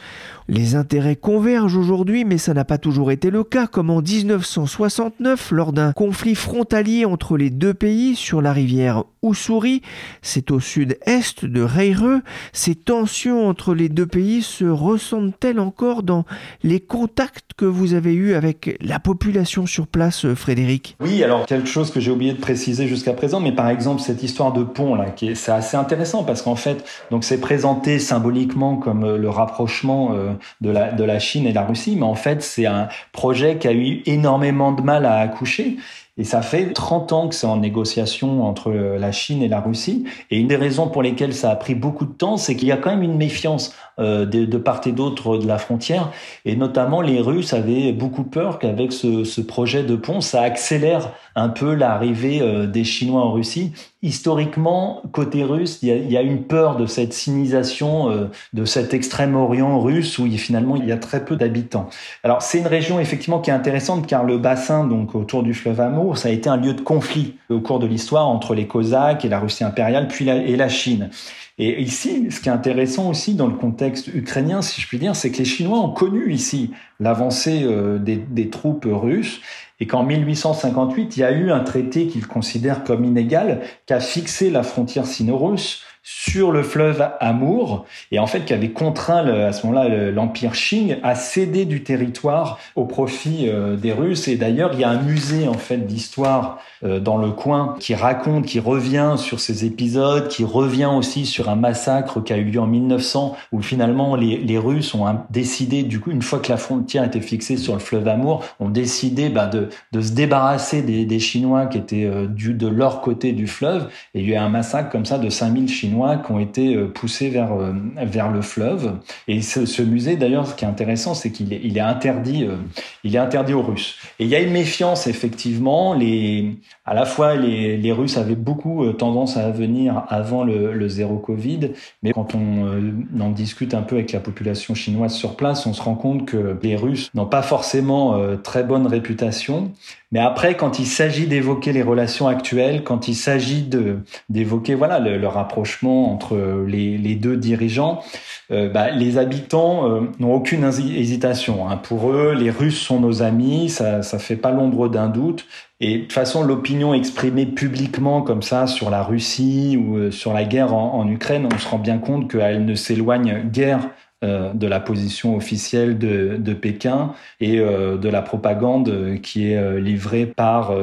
Les 0.47 0.75
intérêts 0.75 1.15
convergent 1.15 1.75
aujourd'hui, 1.75 2.23
mais 2.23 2.37
ça 2.37 2.53
n'a 2.53 2.65
pas 2.65 2.77
toujours 2.77 3.09
été 3.09 3.31
le 3.31 3.43
cas, 3.43 3.65
comme 3.65 3.89
en 3.89 4.03
1969 4.03 5.49
lors 5.49 5.73
d'un 5.73 5.93
conflit 5.93 6.35
frontalier 6.35 7.05
entre 7.05 7.35
les 7.35 7.49
deux 7.49 7.73
pays 7.73 8.15
sur 8.15 8.43
la 8.43 8.53
rivière 8.53 9.05
Ussuri. 9.23 9.81
C'est 10.21 10.51
au 10.51 10.59
sud-est 10.59 11.45
de 11.45 11.61
Reireux. 11.63 12.21
Ces 12.53 12.75
tensions 12.75 13.47
entre 13.47 13.73
les 13.73 13.89
deux 13.89 14.05
pays 14.05 14.43
se 14.43 14.65
ressentent-elles 14.65 15.59
encore 15.59 16.03
dans 16.03 16.25
les 16.61 16.79
contacts 16.79 17.53
que 17.57 17.65
vous 17.65 17.95
avez 17.95 18.13
eus 18.13 18.35
avec 18.35 18.77
la 18.81 18.99
population 18.99 19.65
sur 19.65 19.87
place, 19.87 20.31
Frédéric? 20.35 20.95
Oui, 20.99 21.23
alors 21.23 21.47
quelque 21.47 21.67
chose 21.67 21.89
que 21.89 21.99
j'ai 21.99 22.11
oublié 22.11 22.33
de 22.33 22.39
préciser 22.39 22.87
jusqu'à 22.87 23.13
présent, 23.13 23.39
mais 23.39 23.54
par 23.55 23.69
exemple 23.69 24.01
cette 24.01 24.21
histoire 24.23 24.53
de 24.53 24.63
pont 24.63 24.95
là, 24.95 25.05
c'est 25.33 25.51
assez 25.51 25.77
intéressant 25.77 26.23
parce 26.23 26.41
qu'en 26.41 26.55
fait, 26.55 26.83
donc 27.11 27.23
c'est 27.23 27.39
présenté 27.39 27.99
symboliquement 27.99 28.77
comme 28.77 29.03
euh, 29.03 29.17
le 29.17 29.29
rapprochement 29.29 30.13
euh, 30.13 30.33
de 30.61 30.69
la 30.69 30.91
de 30.91 31.03
la 31.03 31.19
Chine 31.19 31.45
et 31.45 31.49
de 31.49 31.55
la 31.55 31.65
Russie, 31.65 31.95
mais 31.95 32.03
en 32.03 32.15
fait 32.15 32.43
c'est 32.43 32.65
un 32.65 32.87
projet 33.11 33.57
qui 33.57 33.67
a 33.67 33.73
eu 33.73 34.03
énormément 34.05 34.71
de 34.71 34.81
mal 34.81 35.05
à 35.05 35.15
accoucher 35.17 35.77
et 36.17 36.23
ça 36.23 36.41
fait 36.41 36.71
30 36.71 37.11
ans 37.11 37.27
que 37.27 37.35
c'est 37.35 37.47
en 37.47 37.57
négociation 37.57 38.45
entre 38.45 38.71
euh, 38.71 38.97
la 38.97 39.11
Chine 39.11 39.43
et 39.43 39.49
la 39.49 39.59
Russie. 39.59 40.05
Et 40.31 40.39
une 40.39 40.47
des 40.47 40.55
raisons 40.55 40.87
pour 40.87 41.03
lesquelles 41.03 41.33
ça 41.33 41.51
a 41.51 41.55
pris 41.57 41.75
beaucoup 41.75 42.05
de 42.05 42.13
temps, 42.13 42.37
c'est 42.37 42.55
qu'il 42.55 42.69
y 42.69 42.71
a 42.71 42.77
quand 42.77 42.89
même 42.89 43.03
une 43.03 43.17
méfiance 43.17 43.75
de, 43.97 44.25
de, 44.25 44.57
part 44.57 44.81
et 44.85 44.91
d'autre 44.91 45.37
de 45.37 45.47
la 45.47 45.57
frontière. 45.57 46.11
Et 46.43 46.55
notamment, 46.55 47.01
les 47.01 47.19
Russes 47.19 47.53
avaient 47.53 47.93
beaucoup 47.93 48.23
peur 48.23 48.59
qu'avec 48.59 48.91
ce, 48.91 49.23
ce, 49.23 49.41
projet 49.41 49.83
de 49.83 49.95
pont, 49.95 50.21
ça 50.21 50.41
accélère 50.41 51.11
un 51.35 51.49
peu 51.49 51.73
l'arrivée 51.73 52.41
euh, 52.41 52.65
des 52.67 52.83
Chinois 52.83 53.21
en 53.21 53.31
Russie. 53.31 53.73
Historiquement, 54.01 55.01
côté 55.11 55.43
russe, 55.43 55.79
il 55.81 55.89
y 55.89 55.91
a, 55.91 55.95
y 55.95 56.17
a 56.17 56.21
une 56.21 56.43
peur 56.43 56.75
de 56.75 56.85
cette 56.85 57.13
sinisation 57.13 58.29
de 58.53 58.65
cet 58.65 58.93
extrême-orient 58.93 59.79
russe 59.79 60.19
où 60.19 60.29
finalement 60.37 60.75
il 60.75 60.85
y 60.85 60.91
a 60.91 60.97
très 60.97 61.25
peu 61.25 61.35
d'habitants. 61.35 61.89
Alors 62.23 62.43
c'est 62.43 62.59
une 62.59 62.67
région 62.67 62.99
effectivement 62.99 63.39
qui 63.39 63.49
est 63.49 63.53
intéressante 63.53 64.05
car 64.05 64.23
le 64.23 64.37
bassin 64.37 64.85
donc 64.85 65.15
autour 65.15 65.41
du 65.41 65.55
fleuve 65.55 65.81
Amur 65.81 66.19
ça 66.19 66.29
a 66.29 66.31
été 66.31 66.49
un 66.49 66.57
lieu 66.57 66.73
de 66.73 66.81
conflit 66.81 67.35
au 67.49 67.59
cours 67.59 67.79
de 67.79 67.87
l'histoire 67.87 68.27
entre 68.27 68.55
les 68.55 68.67
Cosaques 68.67 69.25
et 69.25 69.29
la 69.29 69.39
Russie 69.39 69.63
impériale, 69.63 70.07
puis 70.07 70.29
et 70.29 70.55
la 70.55 70.69
Chine. 70.69 71.09
Et 71.57 71.81
ici, 71.81 72.29
ce 72.31 72.41
qui 72.41 72.49
est 72.49 72.51
intéressant 72.51 73.09
aussi 73.09 73.33
dans 73.33 73.47
le 73.47 73.55
contexte 73.55 74.07
ukrainien, 74.07 74.61
si 74.61 74.81
je 74.81 74.87
puis 74.87 74.99
dire, 74.99 75.15
c'est 75.15 75.31
que 75.31 75.37
les 75.37 75.45
Chinois 75.45 75.79
ont 75.79 75.93
connu 75.93 76.33
ici 76.33 76.71
l'avancée 76.99 77.63
euh, 77.63 77.97
des, 77.97 78.17
des, 78.17 78.49
troupes 78.49 78.85
russes 78.89 79.39
et 79.79 79.87
qu'en 79.87 80.03
1858, 80.03 81.15
il 81.15 81.19
y 81.21 81.23
a 81.23 81.31
eu 81.31 81.51
un 81.51 81.61
traité 81.61 82.07
qu'ils 82.07 82.27
considèrent 82.27 82.83
comme 82.83 83.05
inégal 83.05 83.61
qui 83.85 83.93
a 83.93 84.01
fixé 84.01 84.49
la 84.49 84.63
frontière 84.63 85.05
sino-russe 85.05 85.83
sur 86.07 86.51
le 86.51 86.61
fleuve 86.61 87.09
Amour. 87.19 87.85
Et 88.11 88.19
en 88.19 88.27
fait 88.27 88.45
qui 88.45 88.53
avait 88.53 88.69
contraint 88.69 89.25
à 89.25 89.51
ce 89.51 89.65
moment-là 89.65 90.11
l'empire 90.11 90.51
Qing 90.53 90.97
à 91.01 91.15
céder 91.15 91.65
du 91.65 91.83
territoire 91.83 92.59
au 92.75 92.85
profit 92.85 93.49
euh, 93.49 93.75
des 93.75 93.91
Russes. 93.91 94.27
Et 94.27 94.35
d'ailleurs 94.35 94.71
il 94.73 94.79
y 94.79 94.83
a 94.83 94.89
un 94.89 95.01
musée 95.01 95.47
en 95.47 95.57
fait 95.57 95.87
d'histoire 95.87 96.59
euh, 96.83 96.99
dans 96.99 97.17
le 97.17 97.31
coin 97.31 97.75
qui 97.79 97.95
raconte 97.95 98.45
qui 98.45 98.59
revient 98.59 99.15
sur 99.17 99.39
ces 99.39 99.65
épisodes 99.65 100.27
qui 100.27 100.43
revient 100.43 100.91
aussi 100.95 101.25
sur 101.25 101.49
un 101.49 101.55
massacre 101.55 102.21
qui 102.23 102.33
a 102.33 102.37
eu 102.37 102.43
lieu 102.43 102.59
en 102.59 102.67
1900 102.67 103.35
où 103.51 103.61
finalement 103.61 104.15
les, 104.15 104.57
Russes 104.57 104.93
ont 104.93 105.05
décidé 105.31 105.83
du 105.83 105.99
coup 105.99 106.11
une 106.11 106.21
fois 106.21 106.39
que 106.39 106.49
la 106.49 106.57
frontière 106.57 107.03
était 107.03 107.19
fixée 107.19 107.57
sur 107.57 107.73
le 107.73 107.79
fleuve 107.79 108.07
Amour 108.07 108.43
ont 108.59 108.69
décidé 108.69 109.29
bah, 109.29 109.47
de, 109.47 109.69
de 109.91 110.01
se 110.01 110.11
débarrasser 110.11 110.81
des, 110.81 111.05
des 111.05 111.19
Chinois 111.19 111.65
qui 111.65 111.77
étaient 111.77 112.05
euh, 112.05 112.27
du, 112.27 112.53
de 112.53 112.67
leur 112.67 113.01
côté 113.01 113.31
du 113.31 113.47
fleuve. 113.47 113.89
Et 114.13 114.21
il 114.21 114.29
y 114.29 114.33
a 114.33 114.35
eu 114.35 114.39
un 114.39 114.49
massacre 114.49 114.89
comme 114.89 115.05
ça 115.05 115.17
de 115.17 115.29
5000 115.29 115.67
Chinois 115.67 115.94
qui 116.23 116.31
ont 116.31 116.39
été 116.39 116.75
euh, 116.75 116.87
poussés 116.87 117.29
vers 117.29 117.53
euh, 117.53 117.73
vers 117.97 118.31
le 118.31 118.41
fleuve. 118.41 118.93
Et 119.27 119.41
ce, 119.41 119.81
musée, 119.81 120.15
d'ailleurs, 120.17 120.47
ce 120.47 120.55
qui 120.55 120.65
est 120.65 120.67
intéressant, 120.67 121.13
c'est 121.13 121.31
qu'il 121.31 121.53
est, 121.53 121.61
il 121.63 121.77
est 121.77 121.81
interdit, 121.81 122.43
euh, 122.43 122.55
il 123.03 123.15
est 123.15 123.19
interdit 123.19 123.53
aux 123.53 123.61
Russes. 123.61 123.95
Et 124.19 124.25
il 124.25 124.29
y 124.29 124.35
a 124.35 124.39
une 124.39 124.51
méfiance 124.51 125.07
effectivement. 125.07 125.93
Les, 125.93 126.57
à 126.85 126.93
la 126.93 127.05
fois, 127.05 127.35
les, 127.35 127.77
les 127.77 127.91
Russes 127.91 128.17
avaient 128.17 128.35
beaucoup 128.35 128.91
tendance 128.93 129.37
à 129.37 129.49
venir 129.51 130.03
avant 130.09 130.43
le, 130.43 130.73
le 130.73 130.87
zéro 130.89 131.17
Covid, 131.17 131.71
mais 132.03 132.11
quand 132.11 132.35
on 132.35 133.19
en 133.19 133.29
discute 133.29 133.73
un 133.73 133.81
peu 133.81 133.95
avec 133.95 134.11
la 134.11 134.19
population 134.19 134.75
chinoise 134.75 135.13
sur 135.13 135.35
place, 135.35 135.65
on 135.65 135.73
se 135.73 135.81
rend 135.81 135.95
compte 135.95 136.25
que 136.25 136.57
les 136.61 136.75
Russes 136.75 137.09
n'ont 137.13 137.25
pas 137.25 137.41
forcément 137.41 138.19
très 138.43 138.63
bonne 138.63 138.87
réputation. 138.87 139.71
Mais 140.11 140.19
après, 140.19 140.55
quand 140.55 140.79
il 140.79 140.85
s'agit 140.85 141.27
d'évoquer 141.27 141.73
les 141.73 141.81
relations 141.81 142.27
actuelles, 142.27 142.83
quand 142.83 143.07
il 143.07 143.15
s'agit 143.15 143.63
de 143.63 143.99
d'évoquer 144.29 144.75
voilà 144.75 144.99
le, 144.99 145.27
rapprochement 145.27 146.11
entre 146.13 146.37
les, 146.67 147.15
deux 147.15 147.37
dirigeants, 147.37 148.03
euh, 148.51 148.69
bah, 148.69 148.91
les 148.91 149.17
habitants 149.17 149.89
euh, 149.89 150.01
n'ont 150.19 150.33
aucune 150.33 150.63
hésitation. 150.63 151.67
Hein. 151.67 151.77
Pour 151.77 152.11
eux, 152.11 152.33
les 152.33 152.51
Russes 152.51 152.79
sont 152.79 152.99
nos 152.99 153.23
amis, 153.23 153.69
ça 153.69 154.03
ça 154.03 154.19
fait 154.19 154.35
pas 154.35 154.51
l'ombre 154.51 154.87
d'un 154.89 155.07
doute. 155.07 155.45
Et 155.81 155.97
de 155.97 156.01
toute 156.03 156.13
façon, 156.13 156.43
l'opinion 156.43 156.93
exprimée 156.93 157.45
publiquement 157.45 158.21
comme 158.21 158.41
ça 158.41 158.65
sur 158.65 158.89
la 158.89 159.03
Russie 159.03 159.77
ou 159.77 159.97
euh, 159.97 160.11
sur 160.11 160.33
la 160.33 160.45
guerre 160.45 160.73
en, 160.73 161.05
Ukraine, 161.09 161.49
on 161.53 161.57
se 161.57 161.67
rend 161.67 161.79
bien 161.79 161.97
compte 161.97 162.31
qu'elle 162.31 162.63
ne 162.63 162.75
s'éloigne 162.75 163.49
guère 163.51 163.89
de 164.21 164.67
la 164.67 164.79
position 164.79 165.35
officielle 165.35 165.97
de, 165.97 166.53
Pékin 166.53 167.13
et 167.39 167.57
de 167.57 168.09
la 168.09 168.21
propagande 168.21 169.19
qui 169.21 169.51
est 169.51 169.79
livrée 169.79 170.25
par 170.25 170.73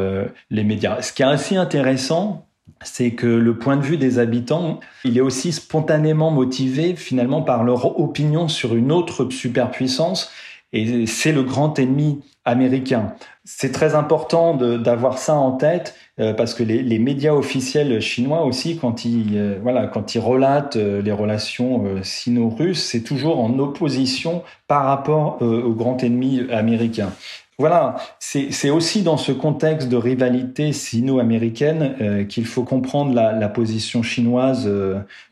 les 0.50 0.64
médias. 0.64 1.02
Ce 1.02 1.12
qui 1.12 1.22
est 1.22 1.26
assez 1.26 1.56
intéressant, 1.56 2.46
c'est 2.84 3.12
que 3.12 3.26
le 3.26 3.58
point 3.58 3.76
de 3.76 3.82
vue 3.82 3.96
des 3.96 4.18
habitants, 4.18 4.80
il 5.04 5.16
est 5.16 5.22
aussi 5.22 5.52
spontanément 5.52 6.30
motivé 6.30 6.94
finalement 6.96 7.42
par 7.42 7.64
leur 7.64 7.98
opinion 8.00 8.48
sur 8.48 8.74
une 8.74 8.92
autre 8.92 9.28
superpuissance, 9.30 10.30
et 10.72 11.06
c'est 11.06 11.32
le 11.32 11.42
grand 11.42 11.78
ennemi 11.78 12.20
américain. 12.44 13.14
C'est 13.44 13.72
très 13.72 13.96
important 13.96 14.54
d'avoir 14.54 15.18
ça 15.18 15.34
en 15.34 15.52
tête 15.52 15.96
euh, 16.20 16.32
parce 16.32 16.54
que 16.54 16.62
les, 16.62 16.98
médias 17.00 17.32
officiels 17.32 18.00
chinois 18.00 18.44
aussi, 18.44 18.76
quand 18.76 19.04
ils 19.04 19.36
euh, 19.36 19.58
voilà, 19.60 19.88
quand 19.88 20.14
ils 20.14 20.20
relatent 20.20 20.76
euh, 20.76 21.02
les 21.02 21.10
relations 21.10 21.84
sino-russes, 22.04 22.84
c'est 22.84 23.00
toujours 23.00 23.40
en 23.40 23.58
opposition 23.58 24.44
par 24.68 24.84
rapport 24.84 25.42
au 25.42 25.72
grand 25.72 26.02
ennemi 26.04 26.42
américain. 26.50 27.12
Voilà, 27.58 27.96
c'est 28.18 28.70
aussi 28.70 29.02
dans 29.02 29.18
ce 29.18 29.30
contexte 29.30 29.88
de 29.88 29.96
rivalité 29.96 30.72
sino-américaine 30.72 32.26
qu'il 32.26 32.46
faut 32.46 32.64
comprendre 32.64 33.14
la, 33.14 33.48
position 33.48 34.02
chinoise 34.02 34.68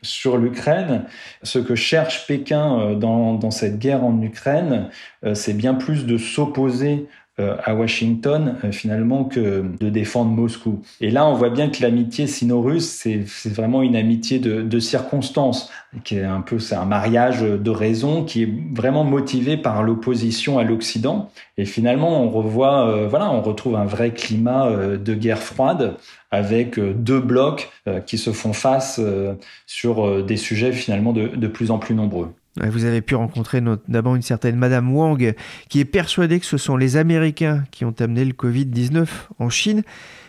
sur 0.01 0.37
l'Ukraine. 0.37 1.05
Ce 1.43 1.59
que 1.59 1.75
cherche 1.75 2.27
Pékin 2.27 2.93
dans, 2.95 3.51
cette 3.51 3.79
guerre 3.79 4.05
en 4.05 4.21
Ukraine, 4.21 4.89
c'est 5.33 5.57
bien 5.57 5.73
plus 5.73 6.05
de 6.05 6.17
s'opposer 6.17 7.07
à 7.63 7.75
Washington 7.75 8.55
euh, 8.63 8.71
finalement 8.71 9.23
que 9.23 9.63
de 9.79 9.89
défendre 9.89 10.31
Moscou. 10.31 10.81
Et 10.99 11.11
là, 11.11 11.25
on 11.27 11.33
voit 11.33 11.49
bien 11.49 11.69
que 11.69 11.81
l'amitié 11.81 12.27
sino-russe, 12.27 12.87
c'est 12.89 13.49
vraiment 13.49 13.81
une 13.81 13.95
amitié 13.95 14.39
de, 14.39 14.61
de 14.61 14.79
circonstances, 14.79 15.69
qui 16.03 16.15
est 16.17 16.23
un 16.23 16.41
peu 16.41 16.59
c'est 16.59 16.75
un 16.75 16.85
mariage 16.85 17.41
de 17.41 17.69
raison 17.69 18.23
qui 18.23 18.43
est 18.43 18.53
vraiment 18.73 19.03
motivé 19.03 19.57
par 19.57 19.83
l'opposition 19.83 20.59
à 20.59 20.63
l'Occident. 20.63 21.29
Et 21.57 21.65
finalement, 21.65 22.23
on 22.23 22.29
revoit, 22.29 22.87
euh, 22.87 23.07
voilà, 23.07 23.31
on 23.31 23.41
retrouve 23.41 23.75
un 23.75 23.85
vrai 23.85 24.11
climat 24.11 24.69
de 24.71 25.13
guerre 25.13 25.41
froide 25.41 25.95
avec 26.31 26.79
deux 26.79 27.19
blocs 27.19 27.69
qui 28.05 28.17
se 28.17 28.31
font 28.31 28.53
face 28.53 29.01
sur 29.65 30.23
des 30.23 30.37
sujets 30.37 30.71
finalement 30.71 31.11
de 31.11 31.47
plus 31.47 31.71
en 31.71 31.77
plus 31.77 31.93
nombreux. 31.93 32.33
Vous 32.57 32.83
avez 32.83 33.01
pu 33.01 33.15
rencontrer 33.15 33.61
notamment 33.61 34.15
une 34.15 34.21
certaine 34.21 34.57
Madame 34.57 34.93
Wang 34.93 35.33
qui 35.69 35.79
est 35.79 35.85
persuadée 35.85 36.39
que 36.39 36.45
ce 36.45 36.57
sont 36.57 36.75
les 36.75 36.97
Américains 36.97 37.63
qui 37.71 37.85
ont 37.85 37.95
amené 37.99 38.25
le 38.25 38.33
Covid-19 38.33 39.07
en 39.39 39.49
Chine. 39.49 39.83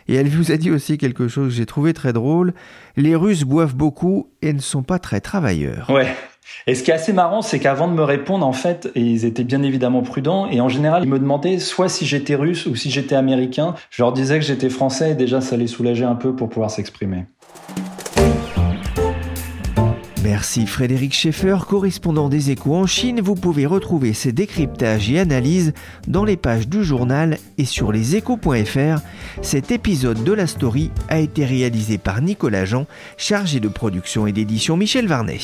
Et 0.09 0.15
elle 0.15 0.29
vous 0.29 0.53
a 0.53 0.57
dit 0.57 0.71
aussi 0.71 0.99
quelque 0.99 1.29
chose 1.29 1.49
que 1.49 1.55
j'ai 1.55 1.67
trouvé 1.67 1.93
très 1.95 2.13
drôle. 2.13 2.55
Les 2.97 3.17
Russes 3.17 3.45
boivent 3.45 3.75
beaucoup 3.75 4.29
et 4.41 4.53
ne 4.53 4.61
sont 4.61 4.83
pas 4.83 4.99
très 4.99 5.21
travailleurs. 5.21 5.91
Ouais. 5.91 6.15
Et 6.67 6.75
ce 6.75 6.83
qui 6.83 6.91
est 6.91 6.95
assez 6.95 7.13
marrant, 7.13 7.43
c'est 7.43 7.59
qu'avant 7.59 7.89
de 7.89 7.95
me 7.95 8.03
répondre, 8.03 8.47
en 8.47 8.53
fait, 8.53 8.91
ils 8.95 9.25
étaient 9.25 9.45
bien 9.45 9.63
évidemment 9.63 10.03
prudents. 10.03 10.49
Et 10.49 10.61
en 10.61 10.69
général, 10.69 11.05
ils 11.05 11.09
me 11.09 11.19
demandaient 11.19 11.59
soit 11.59 11.89
si 11.89 12.05
j'étais 12.07 12.35
russe 12.35 12.67
ou 12.67 12.77
si 12.77 12.91
j'étais 12.91 13.15
américain. 13.15 13.75
Je 13.91 14.03
leur 14.03 14.13
disais 14.13 14.39
que 14.39 14.45
j'étais 14.45 14.71
français 14.71 15.13
et 15.13 15.15
déjà, 15.15 15.41
ça 15.41 15.57
les 15.57 15.67
soulageait 15.67 16.05
un 16.05 16.15
peu 16.15 16.35
pour 16.35 16.49
pouvoir 16.49 16.71
s'exprimer. 16.71 17.25
Merci 20.23 20.67
Frédéric 20.67 21.15
Schaeffer, 21.15 21.57
correspondant 21.69 22.29
des 22.29 22.53
échos 22.53 22.77
en 22.77 22.87
Chine. 22.87 23.21
Vous 23.21 23.35
pouvez 23.35 23.67
retrouver 23.67 24.13
ces 24.13 24.31
décryptages 24.31 25.11
et 25.11 25.19
analyses 25.19 25.73
dans 26.07 26.25
les 26.25 26.37
pages 26.37 26.69
du 26.69 26.85
journal 26.85 27.39
et 27.59 27.65
sur 27.65 27.91
leséchos.fr. 27.91 29.01
Cet 29.43 29.73
épisode 29.73 30.23
de 30.23 30.33
la 30.33 30.47
story 30.47 30.93
a 31.09 31.19
été 31.19 31.45
réalisé 31.45 31.99
par 31.99 32.23
Nicolas 32.23 32.65
Jean, 32.65 32.87
chargé 33.17 33.59
de 33.59 33.69
production 33.69 34.29
et 34.29 34.33
d'édition 34.33 34.77
Michel 34.77 35.09
Varnet. 35.09 35.41